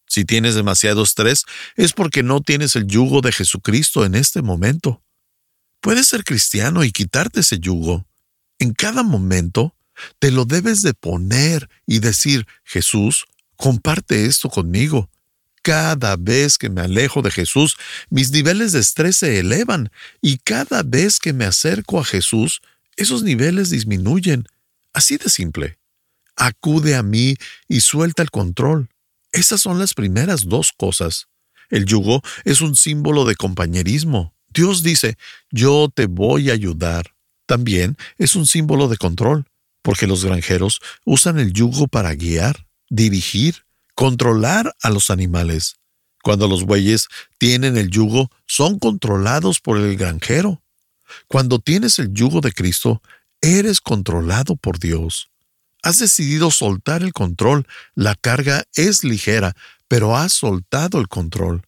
Si 0.08 0.24
tienes 0.24 0.56
demasiado 0.56 1.04
estrés, 1.04 1.44
es 1.76 1.92
porque 1.92 2.24
no 2.24 2.40
tienes 2.40 2.78
el 2.78 2.88
yugo 2.88 3.20
de 3.20 3.34
Jesucristo 3.34 4.06
en 4.06 4.16
este 4.16 4.42
momento. 4.42 5.04
Puedes 5.82 6.08
ser 6.08 6.24
cristiano 6.24 6.86
y 6.86 6.94
quitarte 6.94 7.42
ese 7.42 7.60
yugo. 7.60 8.08
En 8.60 8.72
cada 8.74 9.04
momento 9.04 9.76
te 10.20 10.32
lo 10.32 10.46
debes 10.46 10.84
de 10.84 10.94
poner 10.94 11.70
y 11.86 12.00
decir, 12.00 12.48
Jesús, 12.64 13.26
comparte 13.58 14.26
esto 14.26 14.48
conmigo. 14.48 15.10
Cada 15.64 16.16
vez 16.16 16.58
que 16.58 16.70
me 16.70 16.80
alejo 16.80 17.22
de 17.22 17.32
Jesús, 17.32 17.76
mis 18.10 18.32
niveles 18.32 18.72
de 18.72 18.80
estrés 18.80 19.18
se 19.18 19.38
elevan 19.38 19.92
y 20.22 20.38
cada 20.38 20.82
vez 20.84 21.20
que 21.20 21.34
me 21.34 21.44
acerco 21.44 22.00
a 22.00 22.06
Jesús, 22.06 22.62
esos 22.96 23.22
niveles 23.24 23.70
disminuyen. 23.70 24.48
Así 24.98 25.18
de 25.18 25.30
simple. 25.30 25.78
Acude 26.36 26.96
a 26.96 27.04
mí 27.04 27.36
y 27.68 27.82
suelta 27.82 28.24
el 28.24 28.32
control. 28.32 28.90
Esas 29.32 29.62
son 29.62 29.78
las 29.78 29.94
primeras 29.94 30.50
dos 30.50 30.74
cosas. 30.76 31.28
El 31.70 31.86
yugo 31.86 32.24
es 32.46 32.62
un 32.62 32.76
símbolo 32.76 33.24
de 33.24 33.36
compañerismo. 33.36 34.34
Dios 34.50 34.82
dice, 34.82 35.16
yo 35.52 35.92
te 35.94 36.08
voy 36.08 36.50
a 36.50 36.54
ayudar. 36.54 37.14
También 37.46 37.96
es 38.18 38.36
un 38.36 38.48
símbolo 38.48 38.88
de 38.88 38.98
control, 38.98 39.46
porque 39.84 40.08
los 40.08 40.26
granjeros 40.26 40.80
usan 41.06 41.38
el 41.38 41.54
yugo 41.54 41.88
para 41.88 42.16
guiar, 42.16 42.66
dirigir, 42.90 43.66
controlar 43.94 44.76
a 44.82 44.90
los 44.90 45.12
animales. 45.12 45.76
Cuando 46.24 46.48
los 46.48 46.64
bueyes 46.64 47.08
tienen 47.38 47.78
el 47.78 47.92
yugo, 47.92 48.32
son 48.48 48.80
controlados 48.80 49.60
por 49.60 49.78
el 49.78 49.96
granjero. 49.96 50.64
Cuando 51.28 51.60
tienes 51.60 52.00
el 52.00 52.12
yugo 52.14 52.42
de 52.42 52.52
Cristo, 52.52 53.04
eres 53.42 53.82
controlado 53.82 54.56
por 54.56 54.80
Dios. 54.80 55.30
Has 55.84 56.00
decidido 56.00 56.52
soltar 56.52 57.04
el 57.04 57.14
control. 57.14 57.68
La 57.96 58.16
carga 58.16 58.64
es 58.76 59.04
ligera, 59.04 59.56
pero 59.88 60.18
has 60.18 60.34
soltado 60.34 61.00
el 61.00 61.08
control. 61.08 61.64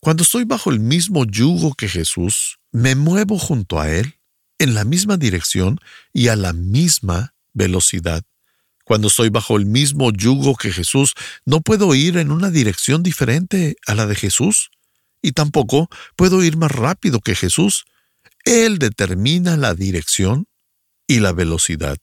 Cuando 0.00 0.22
estoy 0.22 0.44
bajo 0.44 0.70
el 0.70 0.80
mismo 0.80 1.24
yugo 1.24 1.74
que 1.74 1.88
Jesús, 1.88 2.58
me 2.72 2.94
muevo 2.94 3.38
junto 3.38 3.80
a 3.80 3.90
Él, 3.90 4.16
en 4.58 4.74
la 4.74 4.84
misma 4.84 5.16
dirección 5.16 5.78
y 6.12 6.28
a 6.28 6.36
la 6.36 6.52
misma 6.52 7.34
velocidad. 7.52 8.24
Cuando 8.84 9.08
estoy 9.08 9.28
bajo 9.28 9.56
el 9.56 9.66
mismo 9.66 10.10
yugo 10.10 10.56
que 10.56 10.72
Jesús, 10.72 11.14
no 11.44 11.60
puedo 11.60 11.94
ir 11.94 12.16
en 12.16 12.32
una 12.32 12.50
dirección 12.50 13.02
diferente 13.02 13.76
a 13.86 13.94
la 13.94 14.06
de 14.06 14.16
Jesús. 14.16 14.70
Y 15.22 15.32
tampoco 15.32 15.88
puedo 16.16 16.42
ir 16.42 16.56
más 16.56 16.72
rápido 16.72 17.20
que 17.20 17.34
Jesús. 17.34 17.84
Él 18.44 18.78
determina 18.78 19.56
la 19.56 19.74
dirección 19.74 20.46
y 21.10 21.18
la 21.18 21.32
velocidad. 21.32 21.98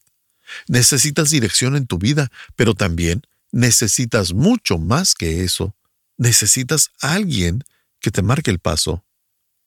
Necesitas 0.68 1.30
dirección 1.30 1.78
en 1.78 1.88
tu 1.88 1.98
vida, 1.98 2.30
pero 2.58 2.74
también 2.74 3.22
necesitas 3.54 4.34
mucho 4.34 4.80
más 4.80 5.16
que 5.16 5.46
eso. 5.46 5.78
Necesitas 6.18 6.90
alguien 7.00 7.64
que 8.02 8.12
te 8.12 8.22
marque 8.22 8.52
el 8.52 8.60
paso. 8.60 9.06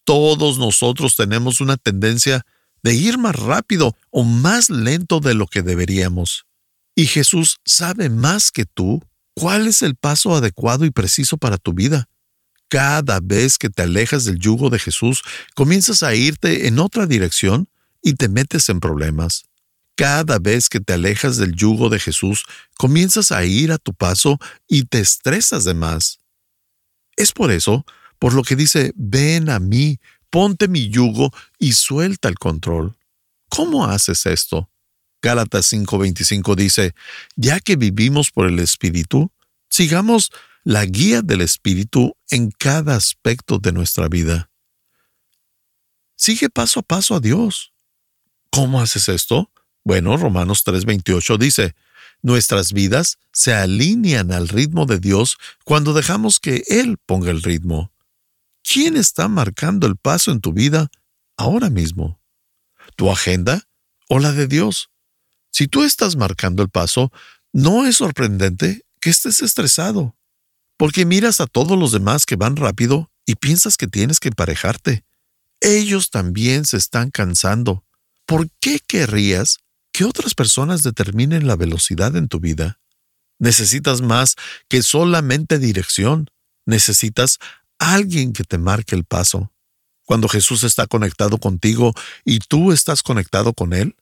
Todos 0.05 0.59
nosotros 0.59 1.17
tenemos 1.17 1.63
una 1.63 1.79
tendencia 1.79 2.45
de 2.83 2.93
ir 2.93 3.17
más 3.17 3.35
rápido 3.35 3.97
o 4.11 4.25
más 4.25 4.69
lento 4.69 5.21
de 5.21 5.33
lo 5.33 5.47
que 5.47 5.63
deberíamos. 5.63 6.45
Y 6.95 7.07
Jesús 7.07 7.61
sabe 7.65 8.11
más 8.11 8.51
que 8.51 8.67
tú 8.67 9.03
cuál 9.33 9.69
es 9.69 9.81
el 9.81 9.97
paso 9.97 10.35
adecuado 10.35 10.85
y 10.85 10.91
preciso 10.91 11.39
para 11.39 11.57
tu 11.57 11.73
vida. 11.73 12.11
Cada 12.69 13.21
vez 13.21 13.57
que 13.57 13.71
te 13.71 13.85
alejas 13.85 14.27
del 14.27 14.39
yugo 14.39 14.69
de 14.69 14.79
Jesús, 14.79 15.23
comienzas 15.55 16.03
a 16.03 16.15
irte 16.15 16.67
en 16.69 16.79
otra 16.79 17.07
dirección 17.07 17.71
y 18.03 18.15
te 18.15 18.29
metes 18.29 18.69
en 18.69 18.81
problemas. 18.81 19.45
Cada 19.97 20.39
vez 20.39 20.69
que 20.69 20.81
te 20.81 20.95
alejas 20.95 21.37
del 21.37 21.55
yugo 21.55 21.89
de 21.89 21.99
Jesús, 21.99 22.45
comienzas 22.79 23.33
a 23.33 23.45
ir 23.45 23.73
a 23.73 23.79
tu 23.79 23.93
paso 23.93 24.39
y 24.67 24.85
te 24.85 25.01
estresas 25.01 25.65
de 25.65 25.75
más. 25.75 26.21
Es 27.17 27.33
por 27.33 27.51
eso, 27.51 27.85
por 28.19 28.33
lo 28.33 28.43
que 28.43 28.57
dice, 28.57 28.93
ven 28.97 29.51
a 29.51 29.59
mí, 29.59 29.99
ponte 30.31 30.69
mi 30.69 30.89
yugo 30.89 31.31
y 31.59 31.73
suelta 31.73 32.29
el 32.29 32.39
control. 32.39 32.97
¿Cómo 33.51 33.85
haces 33.85 34.27
esto? 34.27 34.71
Gálatas 35.23 35.71
5:25 35.71 36.55
dice, 36.55 36.95
ya 37.37 37.61
que 37.61 37.77
vivimos 37.77 38.31
por 38.31 38.47
el 38.47 38.59
Espíritu, 38.59 39.31
sigamos 39.69 40.31
la 40.65 40.85
guía 40.85 41.21
del 41.23 41.43
Espíritu 41.43 42.17
en 42.31 42.51
cada 42.51 42.97
aspecto 42.97 43.59
de 43.59 43.73
nuestra 43.73 44.09
vida. 44.09 44.51
Sigue 46.17 46.49
paso 46.49 46.81
a 46.81 46.83
paso 46.83 47.15
a 47.15 47.21
Dios. 47.21 47.70
¿Cómo 48.51 48.81
haces 48.81 49.09
esto? 49.09 49.51
Bueno, 49.85 50.17
Romanos 50.17 50.65
3:28 50.65 51.39
dice, 51.39 51.75
nuestras 52.23 52.73
vidas 52.73 53.19
se 53.33 53.55
alinean 53.55 54.33
al 54.33 54.49
ritmo 54.49 54.87
de 54.87 54.99
Dios 54.99 55.39
cuando 55.65 55.95
dejamos 55.95 56.41
que 56.41 56.65
Él 56.69 56.99
ponga 57.07 57.31
el 57.31 57.43
ritmo. 57.43 57.93
¿Quién 58.63 58.97
está 58.97 59.29
marcando 59.29 59.87
el 59.87 59.97
paso 59.97 60.31
en 60.31 60.41
tu 60.41 60.53
vida 60.53 60.91
ahora 61.37 61.71
mismo? 61.71 62.21
¿Tu 62.97 63.11
agenda 63.11 63.69
o 64.09 64.19
la 64.19 64.33
de 64.33 64.47
Dios? 64.47 64.91
Si 65.51 65.67
tú 65.67 65.83
estás 65.83 66.17
marcando 66.17 66.63
el 66.63 66.69
paso, 66.69 67.11
no 67.53 67.87
es 67.87 67.97
sorprendente 67.97 68.85
que 69.01 69.11
estés 69.11 69.41
estresado, 69.43 70.17
porque 70.77 71.07
miras 71.07 71.41
a 71.41 71.47
todos 71.47 71.79
los 71.79 71.93
demás 71.93 72.27
que 72.27 72.37
van 72.37 72.57
rápido 72.57 73.11
y 73.27 73.37
piensas 73.37 73.77
que 73.77 73.87
tienes 73.87 74.21
que 74.21 74.29
emparejarte. 74.29 75.05
Ellos 75.61 76.11
también 76.11 76.65
se 76.65 76.77
están 76.77 77.11
cansando. 77.11 77.85
¿Por 78.31 78.49
qué 78.61 78.79
querrías 78.87 79.59
que 79.93 80.05
otras 80.05 80.37
personas 80.37 80.85
determinen 80.85 81.49
la 81.49 81.57
velocidad 81.57 82.15
en 82.15 82.29
tu 82.29 82.39
vida? 82.39 82.79
Necesitas 83.41 84.03
más 84.03 84.37
que 84.69 84.85
solamente 84.85 85.59
dirección. 85.59 86.31
Necesitas 86.65 87.39
alguien 87.81 88.33
que 88.33 88.45
te 88.45 88.57
marque 88.57 88.95
el 88.95 89.03
paso. 89.03 89.53
Cuando 90.05 90.29
Jesús 90.29 90.63
está 90.63 90.87
conectado 90.87 91.39
contigo 91.39 91.93
y 92.25 92.39
tú 92.39 92.71
estás 92.71 93.03
conectado 93.03 93.53
con 93.53 93.73
Él, 93.73 93.97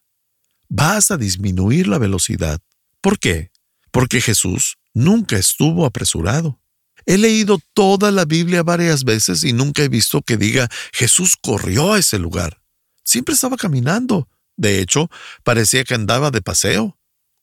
vas 0.67 1.09
a 1.09 1.17
disminuir 1.17 1.87
la 1.87 1.97
velocidad. 1.97 2.61
¿Por 3.01 3.17
qué? 3.17 3.49
Porque 3.89 4.21
Jesús 4.21 4.77
nunca 4.93 5.37
estuvo 5.37 5.87
apresurado. 5.87 6.61
He 7.07 7.17
leído 7.17 7.59
toda 7.73 8.11
la 8.11 8.25
Biblia 8.25 8.61
varias 8.61 9.05
veces 9.05 9.43
y 9.43 9.53
nunca 9.53 9.81
he 9.81 9.89
visto 9.89 10.21
que 10.21 10.37
diga 10.37 10.69
Jesús 10.93 11.35
corrió 11.35 11.93
a 11.93 11.97
ese 11.97 12.19
lugar. 12.19 12.61
Siempre 13.09 13.33
estaba 13.33 13.57
caminando. 13.57 14.29
De 14.55 14.79
hecho, 14.79 15.09
parecía 15.43 15.83
que 15.83 15.95
andaba 15.95 16.29
de 16.29 16.43
paseo. 16.43 16.95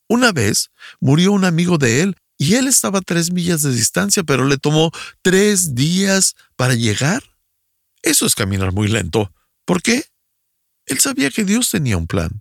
Una 0.07 0.31
vez 0.31 0.71
murió 1.01 1.33
un 1.33 1.43
amigo 1.43 1.77
de 1.77 2.03
él 2.03 2.15
y 2.37 2.55
él 2.55 2.69
estaba 2.69 2.99
a 2.99 3.01
tres 3.01 3.33
millas 3.33 3.63
de 3.63 3.73
distancia, 3.73 4.23
pero 4.23 4.45
le 4.45 4.57
tomó 4.57 4.91
tres 5.21 5.75
días 5.75 6.37
para 6.55 6.73
llegar. 6.73 7.21
Eso 8.01 8.25
es 8.25 8.33
caminar 8.33 8.71
muy 8.71 8.87
lento. 8.87 9.33
¿Por 9.65 9.81
qué? 9.81 10.05
Él 10.85 10.99
sabía 10.99 11.31
que 11.31 11.43
Dios 11.43 11.69
tenía 11.69 11.97
un 11.97 12.07
plan. 12.07 12.39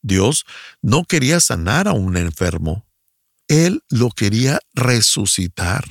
Dios 0.00 0.44
no 0.82 1.02
quería 1.02 1.40
sanar 1.40 1.88
a 1.88 1.94
un 1.94 2.16
enfermo. 2.16 2.86
Él 3.48 3.82
lo 3.88 4.10
quería 4.10 4.60
resucitar. 4.72 5.84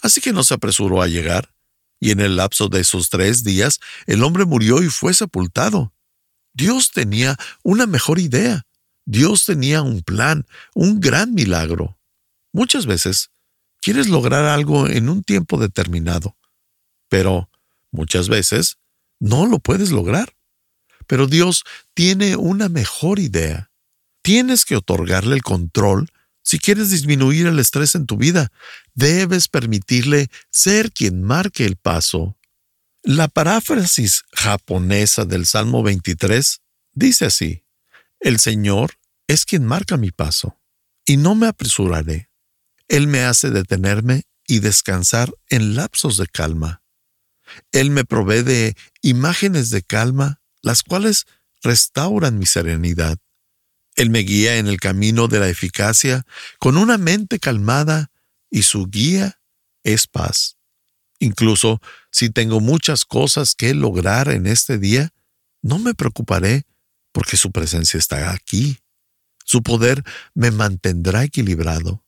Así 0.00 0.20
que 0.20 0.32
no 0.32 0.44
se 0.44 0.54
apresuró 0.54 1.02
a 1.02 1.08
llegar, 1.08 1.52
y 2.00 2.10
en 2.10 2.20
el 2.20 2.36
lapso 2.36 2.68
de 2.68 2.80
esos 2.80 3.10
tres 3.10 3.44
días 3.44 3.80
el 4.06 4.22
hombre 4.22 4.44
murió 4.44 4.82
y 4.82 4.88
fue 4.88 5.14
sepultado. 5.14 5.92
Dios 6.54 6.90
tenía 6.90 7.36
una 7.62 7.86
mejor 7.86 8.18
idea. 8.18 8.66
Dios 9.04 9.44
tenía 9.44 9.82
un 9.82 10.02
plan, 10.02 10.46
un 10.74 11.00
gran 11.00 11.34
milagro. 11.34 11.98
Muchas 12.52 12.86
veces 12.86 13.30
quieres 13.80 14.08
lograr 14.08 14.44
algo 14.44 14.88
en 14.88 15.08
un 15.08 15.22
tiempo 15.22 15.58
determinado, 15.58 16.36
pero 17.08 17.48
muchas 17.90 18.28
veces 18.28 18.78
no 19.20 19.46
lo 19.46 19.60
puedes 19.60 19.90
lograr. 19.90 20.34
Pero 21.06 21.26
Dios 21.26 21.64
tiene 21.94 22.36
una 22.36 22.68
mejor 22.68 23.18
idea. 23.18 23.70
Tienes 24.22 24.64
que 24.64 24.76
otorgarle 24.76 25.36
el 25.36 25.42
control 25.42 26.10
si 26.48 26.58
quieres 26.58 26.88
disminuir 26.88 27.46
el 27.46 27.58
estrés 27.58 27.94
en 27.94 28.06
tu 28.06 28.16
vida. 28.16 28.50
Debes 28.94 29.48
permitirle 29.48 30.30
ser 30.50 30.92
quien 30.92 31.22
marque 31.22 31.66
el 31.66 31.76
paso. 31.76 32.38
La 33.02 33.28
paráfrasis 33.28 34.24
japonesa 34.32 35.26
del 35.26 35.44
Salmo 35.44 35.82
23 35.82 36.62
dice 36.94 37.26
así, 37.26 37.64
El 38.18 38.38
Señor 38.38 38.94
es 39.26 39.44
quien 39.44 39.66
marca 39.66 39.98
mi 39.98 40.10
paso, 40.10 40.58
y 41.04 41.18
no 41.18 41.34
me 41.34 41.48
apresuraré. 41.48 42.30
Él 42.88 43.08
me 43.08 43.24
hace 43.24 43.50
detenerme 43.50 44.22
y 44.46 44.60
descansar 44.60 45.30
en 45.50 45.76
lapsos 45.76 46.16
de 46.16 46.28
calma. 46.28 46.82
Él 47.72 47.90
me 47.90 48.06
provee 48.06 48.42
de 48.42 48.74
imágenes 49.02 49.68
de 49.68 49.82
calma 49.82 50.40
las 50.62 50.82
cuales 50.82 51.26
restauran 51.62 52.38
mi 52.38 52.46
serenidad. 52.46 53.18
Él 53.98 54.10
me 54.10 54.20
guía 54.20 54.58
en 54.58 54.68
el 54.68 54.78
camino 54.78 55.26
de 55.26 55.40
la 55.40 55.48
eficacia 55.48 56.24
con 56.60 56.76
una 56.76 56.98
mente 56.98 57.40
calmada 57.40 58.12
y 58.48 58.62
su 58.62 58.86
guía 58.86 59.40
es 59.82 60.06
paz. 60.06 60.56
Incluso 61.18 61.80
si 62.12 62.30
tengo 62.30 62.60
muchas 62.60 63.04
cosas 63.04 63.56
que 63.56 63.74
lograr 63.74 64.28
en 64.28 64.46
este 64.46 64.78
día, 64.78 65.10
no 65.62 65.80
me 65.80 65.94
preocuparé 65.94 66.62
porque 67.10 67.36
su 67.36 67.50
presencia 67.50 67.98
está 67.98 68.30
aquí. 68.30 68.78
Su 69.44 69.64
poder 69.64 70.04
me 70.32 70.52
mantendrá 70.52 71.24
equilibrado. 71.24 72.04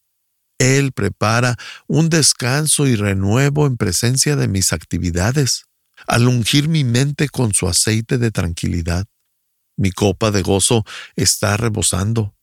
Él 0.58 0.92
prepara 0.92 1.56
un 1.88 2.08
descanso 2.08 2.86
y 2.86 2.94
renuevo 2.94 3.66
en 3.66 3.76
presencia 3.76 4.36
de 4.36 4.46
mis 4.46 4.72
actividades, 4.72 5.64
al 6.06 6.28
ungir 6.28 6.68
mi 6.68 6.84
mente 6.84 7.28
con 7.28 7.52
su 7.52 7.66
aceite 7.66 8.16
de 8.16 8.30
tranquilidad. 8.30 9.09
Mi 9.80 9.92
copa 9.92 10.30
de 10.30 10.42
gozo 10.42 10.84
está 11.16 11.56
rebosando. 11.56 12.34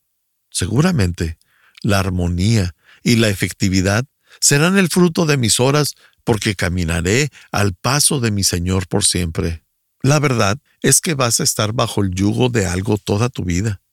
Seguramente 0.49 1.37
la 1.83 1.99
armonía 1.99 2.73
y 3.03 3.17
la 3.17 3.29
efectividad 3.29 4.05
serán 4.41 4.75
el 4.79 4.89
fruto 4.89 5.27
de 5.27 5.37
mis 5.37 5.59
horas 5.59 5.93
porque 6.23 6.55
caminaré 6.55 7.29
al 7.51 7.75
paso 7.75 8.19
de 8.19 8.31
mi 8.31 8.43
Señor 8.43 8.87
por 8.87 9.05
siempre. 9.05 9.63
La 10.01 10.17
verdad 10.17 10.57
es 10.81 10.99
que 10.99 11.13
vas 11.13 11.39
a 11.39 11.43
estar 11.43 11.73
bajo 11.73 12.01
el 12.01 12.09
yugo 12.09 12.49
de 12.49 12.65
algo 12.65 12.97
toda 12.97 13.29
tu 13.29 13.43
vida. 13.43 13.83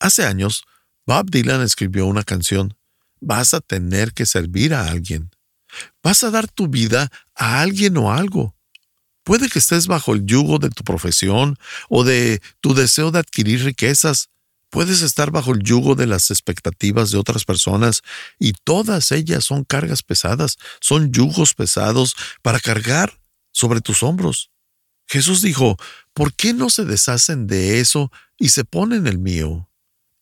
Hace 0.00 0.26
años, 0.26 0.64
Bob 1.06 1.30
Dylan 1.30 1.62
escribió 1.62 2.04
una 2.04 2.24
canción. 2.24 2.76
Vas 3.20 3.54
a 3.54 3.60
tener 3.60 4.12
que 4.12 4.26
servir 4.26 4.74
a 4.74 4.90
alguien. 4.90 5.30
Vas 6.02 6.24
a 6.24 6.32
dar 6.32 6.48
tu 6.48 6.66
vida 6.66 7.12
a 7.36 7.60
alguien 7.60 7.96
o 7.96 8.12
algo. 8.12 8.56
Puede 9.28 9.50
que 9.50 9.58
estés 9.58 9.88
bajo 9.88 10.14
el 10.14 10.24
yugo 10.24 10.58
de 10.58 10.70
tu 10.70 10.84
profesión 10.84 11.58
o 11.90 12.02
de 12.02 12.40
tu 12.62 12.72
deseo 12.72 13.10
de 13.10 13.18
adquirir 13.18 13.62
riquezas. 13.62 14.30
Puedes 14.70 15.02
estar 15.02 15.30
bajo 15.30 15.52
el 15.52 15.62
yugo 15.62 15.94
de 15.94 16.06
las 16.06 16.30
expectativas 16.30 17.10
de 17.10 17.18
otras 17.18 17.44
personas 17.44 18.00
y 18.38 18.54
todas 18.64 19.12
ellas 19.12 19.44
son 19.44 19.64
cargas 19.64 20.02
pesadas, 20.02 20.56
son 20.80 21.12
yugos 21.12 21.52
pesados 21.52 22.16
para 22.40 22.58
cargar 22.58 23.20
sobre 23.52 23.82
tus 23.82 24.02
hombros. 24.02 24.50
Jesús 25.06 25.42
dijo, 25.42 25.76
¿por 26.14 26.32
qué 26.32 26.54
no 26.54 26.70
se 26.70 26.86
deshacen 26.86 27.46
de 27.46 27.80
eso 27.80 28.10
y 28.38 28.48
se 28.48 28.64
ponen 28.64 29.06
el 29.06 29.18
mío? 29.18 29.68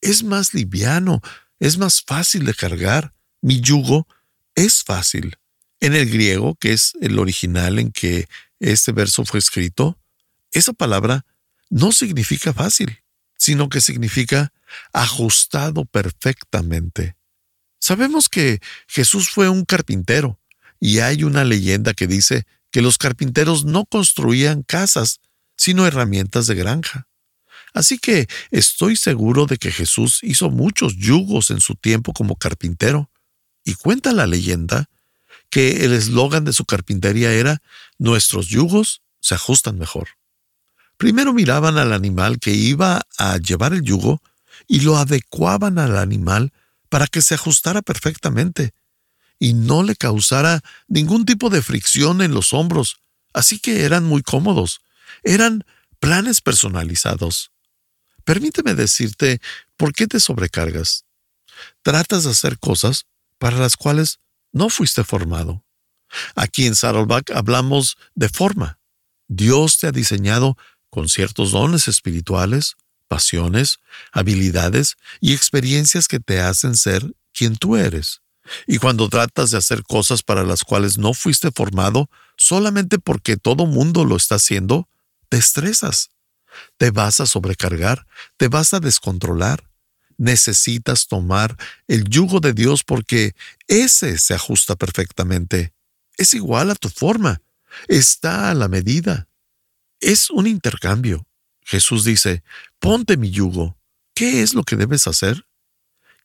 Es 0.00 0.24
más 0.24 0.52
liviano, 0.52 1.20
es 1.60 1.78
más 1.78 2.02
fácil 2.02 2.44
de 2.44 2.54
cargar. 2.54 3.14
Mi 3.40 3.60
yugo 3.60 4.08
es 4.56 4.82
fácil. 4.82 5.36
En 5.78 5.94
el 5.94 6.10
griego, 6.10 6.56
que 6.56 6.72
es 6.72 6.94
el 7.00 7.20
original 7.20 7.78
en 7.78 7.92
que 7.92 8.26
este 8.60 8.92
verso 8.92 9.24
fue 9.24 9.38
escrito, 9.38 9.98
esa 10.52 10.72
palabra 10.72 11.24
no 11.68 11.92
significa 11.92 12.52
fácil, 12.52 13.02
sino 13.36 13.68
que 13.68 13.80
significa 13.80 14.52
ajustado 14.92 15.84
perfectamente. 15.84 17.16
Sabemos 17.78 18.28
que 18.28 18.60
Jesús 18.88 19.28
fue 19.28 19.48
un 19.48 19.64
carpintero, 19.64 20.40
y 20.80 21.00
hay 21.00 21.24
una 21.24 21.44
leyenda 21.44 21.94
que 21.94 22.06
dice 22.06 22.46
que 22.70 22.82
los 22.82 22.98
carpinteros 22.98 23.64
no 23.64 23.86
construían 23.86 24.62
casas, 24.62 25.20
sino 25.56 25.86
herramientas 25.86 26.46
de 26.46 26.54
granja. 26.54 27.08
Así 27.72 27.98
que 27.98 28.26
estoy 28.50 28.96
seguro 28.96 29.46
de 29.46 29.58
que 29.58 29.70
Jesús 29.70 30.20
hizo 30.22 30.50
muchos 30.50 30.96
yugos 30.96 31.50
en 31.50 31.60
su 31.60 31.74
tiempo 31.74 32.12
como 32.12 32.36
carpintero, 32.36 33.10
y 33.64 33.74
cuenta 33.74 34.12
la 34.12 34.26
leyenda 34.26 34.88
que 35.50 35.84
el 35.84 35.92
eslogan 35.92 36.44
de 36.44 36.52
su 36.52 36.64
carpintería 36.64 37.32
era 37.32 37.62
Nuestros 37.98 38.48
yugos 38.48 39.02
se 39.20 39.34
ajustan 39.34 39.78
mejor. 39.78 40.08
Primero 40.96 41.32
miraban 41.32 41.78
al 41.78 41.92
animal 41.92 42.38
que 42.38 42.52
iba 42.52 43.02
a 43.18 43.36
llevar 43.38 43.72
el 43.72 43.82
yugo 43.82 44.22
y 44.66 44.80
lo 44.80 44.96
adecuaban 44.96 45.78
al 45.78 45.96
animal 45.96 46.52
para 46.88 47.06
que 47.06 47.22
se 47.22 47.34
ajustara 47.34 47.82
perfectamente 47.82 48.72
y 49.38 49.54
no 49.54 49.82
le 49.82 49.96
causara 49.96 50.62
ningún 50.88 51.26
tipo 51.26 51.50
de 51.50 51.62
fricción 51.62 52.22
en 52.22 52.32
los 52.32 52.52
hombros, 52.52 52.96
así 53.34 53.58
que 53.58 53.84
eran 53.84 54.04
muy 54.04 54.22
cómodos. 54.22 54.80
Eran 55.22 55.64
planes 55.98 56.40
personalizados. 56.40 57.50
Permíteme 58.24 58.74
decirte 58.74 59.40
por 59.76 59.92
qué 59.92 60.06
te 60.06 60.20
sobrecargas. 60.20 61.04
Tratas 61.82 62.24
de 62.24 62.30
hacer 62.30 62.58
cosas 62.58 63.06
para 63.38 63.58
las 63.58 63.76
cuales 63.76 64.18
no 64.56 64.68
fuiste 64.70 65.04
formado. 65.04 65.64
Aquí 66.34 66.66
en 66.66 66.74
Saddleback 66.74 67.30
hablamos 67.32 67.96
de 68.14 68.28
forma. 68.28 68.78
Dios 69.28 69.78
te 69.78 69.88
ha 69.88 69.92
diseñado 69.92 70.56
con 70.90 71.08
ciertos 71.08 71.50
dones 71.52 71.88
espirituales, 71.88 72.76
pasiones, 73.08 73.78
habilidades 74.12 74.96
y 75.20 75.34
experiencias 75.34 76.08
que 76.08 76.20
te 76.20 76.40
hacen 76.40 76.76
ser 76.76 77.14
quien 77.32 77.56
tú 77.56 77.76
eres. 77.76 78.22
Y 78.66 78.78
cuando 78.78 79.08
tratas 79.08 79.50
de 79.50 79.58
hacer 79.58 79.82
cosas 79.82 80.22
para 80.22 80.44
las 80.44 80.62
cuales 80.62 80.98
no 80.98 81.12
fuiste 81.12 81.50
formado, 81.50 82.08
solamente 82.36 82.98
porque 82.98 83.36
todo 83.36 83.66
mundo 83.66 84.04
lo 84.04 84.16
está 84.16 84.36
haciendo, 84.36 84.88
te 85.28 85.36
estresas 85.36 86.10
te 86.76 86.90
vas 86.90 87.20
a 87.20 87.26
sobrecargar, 87.26 88.06
te 88.36 88.48
vas 88.48 88.74
a 88.74 88.80
descontrolar. 88.80 89.68
Necesitas 90.18 91.06
tomar 91.06 91.56
el 91.88 92.04
yugo 92.04 92.40
de 92.40 92.52
Dios 92.52 92.82
porque 92.84 93.34
ese 93.68 94.18
se 94.18 94.34
ajusta 94.34 94.76
perfectamente. 94.76 95.72
Es 96.16 96.34
igual 96.34 96.70
a 96.70 96.74
tu 96.74 96.88
forma, 96.88 97.42
está 97.88 98.50
a 98.50 98.54
la 98.54 98.68
medida. 98.68 99.28
Es 100.00 100.30
un 100.30 100.46
intercambio. 100.46 101.26
Jesús 101.62 102.04
dice, 102.04 102.42
ponte 102.78 103.16
mi 103.16 103.30
yugo. 103.30 103.76
¿Qué 104.14 104.42
es 104.42 104.54
lo 104.54 104.62
que 104.62 104.76
debes 104.76 105.06
hacer? 105.06 105.46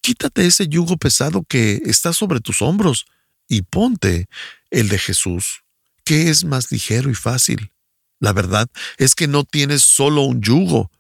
Quítate 0.02 0.46
ese 0.46 0.68
yugo 0.68 0.98
pesado 0.98 1.44
que 1.44 1.82
está 1.86 2.14
sobre 2.14 2.40
tus 2.40 2.62
hombros 2.62 3.06
y 3.48 3.64
ponte 3.64 4.28
el 4.70 4.88
de 4.88 4.98
Jesús, 4.98 5.64
que 6.06 6.30
es 6.30 6.46
más 6.46 6.72
ligero 6.72 7.10
y 7.10 7.16
fácil. 7.16 7.72
La 8.20 8.34
verdad 8.34 8.70
es 8.98 9.14
que 9.14 9.28
no 9.28 9.44
tienes 9.44 9.82
solo 9.82 10.24
un 10.24 10.42
yugo, 10.42 10.92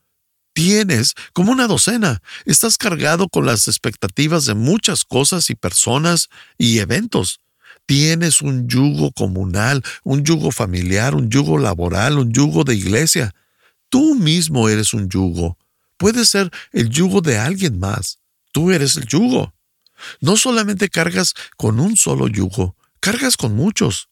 tienes 0.53 1.13
como 1.33 1.51
una 1.51 1.67
docena. 1.67 2.21
Estás 2.45 2.77
cargado 2.77 3.29
con 3.29 3.45
las 3.45 3.67
expectativas 3.67 4.45
de 4.45 4.53
muchas 4.53 5.05
cosas 5.05 5.49
y 5.49 5.55
personas 5.55 6.29
y 6.57 6.79
eventos. 6.79 7.39
Tienes 7.85 8.41
un 8.41 8.67
yugo 8.67 9.11
comunal, 9.11 9.83
un 10.03 10.23
yugo 10.23 10.51
familiar, 10.51 11.15
un 11.15 11.29
yugo 11.29 11.57
laboral, 11.57 12.17
un 12.19 12.31
yugo 12.31 12.63
de 12.63 12.75
iglesia. 12.75 13.33
Tú 13.89 14.15
mismo 14.15 14.69
eres 14.69 14.93
un 14.93 15.09
yugo. 15.09 15.57
Puedes 15.97 16.29
ser 16.29 16.49
el 16.71 16.89
yugo 16.89 17.21
de 17.21 17.37
alguien 17.37 17.79
más. 17.79 18.19
Tú 18.51 18.71
eres 18.71 18.95
el 18.95 19.05
yugo. 19.05 19.53
No 20.19 20.37
solamente 20.37 20.89
cargas 20.89 21.33
con 21.57 21.79
un 21.79 21.97
solo 21.97 22.27
yugo, 22.27 22.75
cargas 22.99 23.37
con 23.37 23.55
muchos. 23.55 24.09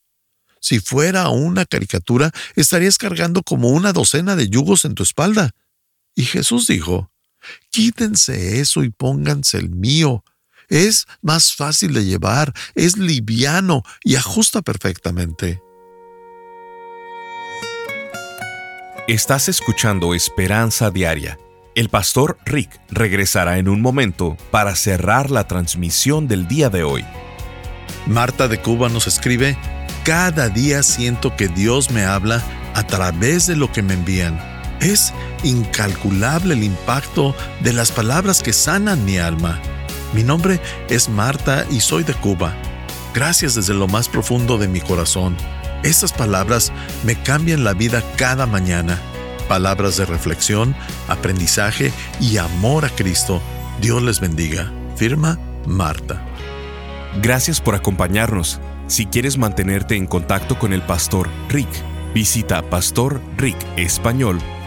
Si 0.62 0.80
fuera 0.80 1.30
una 1.30 1.66
caricatura, 1.66 2.32
estarías 2.56 2.98
cargando 2.98 3.44
como 3.44 3.70
una 3.70 3.94
docena 3.94 4.36
de 4.36 4.50
yugos 4.50 4.86
en 4.86 4.94
tu 4.94 5.04
espalda. 5.04 5.52
Y 6.16 6.24
Jesús 6.24 6.68
dijo, 6.68 7.12
quítense 7.70 8.60
eso 8.60 8.84
y 8.84 8.90
pónganse 8.90 9.58
el 9.58 9.70
mío. 9.70 10.24
Es 10.68 11.08
más 11.22 11.54
fácil 11.56 11.94
de 11.94 12.06
llevar, 12.06 12.54
es 12.76 12.98
liviano 12.98 13.84
y 14.04 14.16
ajusta 14.16 14.62
perfectamente. 14.62 15.62
Estás 19.08 19.50
escuchando 19.50 20.14
Esperanza 20.14 20.92
Diaria. 20.92 21.40
El 21.74 21.90
pastor 21.90 22.38
Rick 22.46 22.80
regresará 22.90 23.58
en 23.58 23.68
un 23.68 23.82
momento 23.82 24.38
para 24.52 24.76
cerrar 24.76 25.32
la 25.32 25.48
transmisión 25.48 26.28
del 26.28 26.48
día 26.48 26.70
de 26.70 26.84
hoy. 26.84 27.06
Marta 28.06 28.48
de 28.48 28.60
Cuba 28.60 28.90
nos 28.90 29.08
escribe, 29.08 29.58
cada 30.04 30.50
día 30.50 30.84
siento 30.84 31.36
que 31.36 31.48
Dios 31.48 31.90
me 31.90 32.06
habla 32.06 32.44
a 32.76 32.86
través 32.86 33.48
de 33.48 33.56
lo 33.56 33.72
que 33.72 33.82
me 33.82 33.96
envían. 33.96 34.59
Es 34.82 35.14
incalculable 35.44 36.54
el 36.54 36.64
impacto 36.64 37.36
de 37.62 37.74
las 37.74 37.92
palabras 37.92 38.42
que 38.42 38.54
sanan 38.54 39.04
mi 39.06 39.18
alma. 39.18 39.60
Mi 40.14 40.24
nombre 40.24 40.62
es 40.90 41.10
Marta 41.10 41.66
y 41.70 41.82
soy 41.82 42.04
de 42.04 42.14
Cuba. 42.14 42.54
Gracias 43.14 43.56
desde 43.56 43.74
lo 43.74 43.88
más 43.88 44.08
profundo 44.08 44.58
de 44.58 44.70
mi 44.70 44.80
corazón. 44.80 45.36
Estas 45.84 46.14
palabras 46.14 46.72
me 47.04 47.16
cambian 47.22 47.64
la 47.64 47.74
vida 47.74 48.02
cada 48.16 48.46
mañana. 48.46 48.98
Palabras 49.48 49.98
de 49.98 50.06
reflexión, 50.06 50.76
aprendizaje 51.08 51.92
y 52.22 52.38
amor 52.38 52.86
a 52.86 52.90
Cristo. 52.90 53.42
Dios 53.82 54.02
les 54.02 54.20
bendiga. 54.20 54.72
Firma 54.96 55.38
Marta. 55.66 56.26
Gracias 57.22 57.60
por 57.60 57.76
acompañarnos. 57.76 58.62
Si 58.88 59.06
quieres 59.08 59.38
mantenerte 59.38 59.96
en 59.96 60.08
contacto 60.08 60.58
con 60.58 60.72
el 60.74 60.82
pastor 60.82 61.30
Rick, 61.50 61.70
visita 62.14 62.62
pastorricespañol.com 62.70 64.59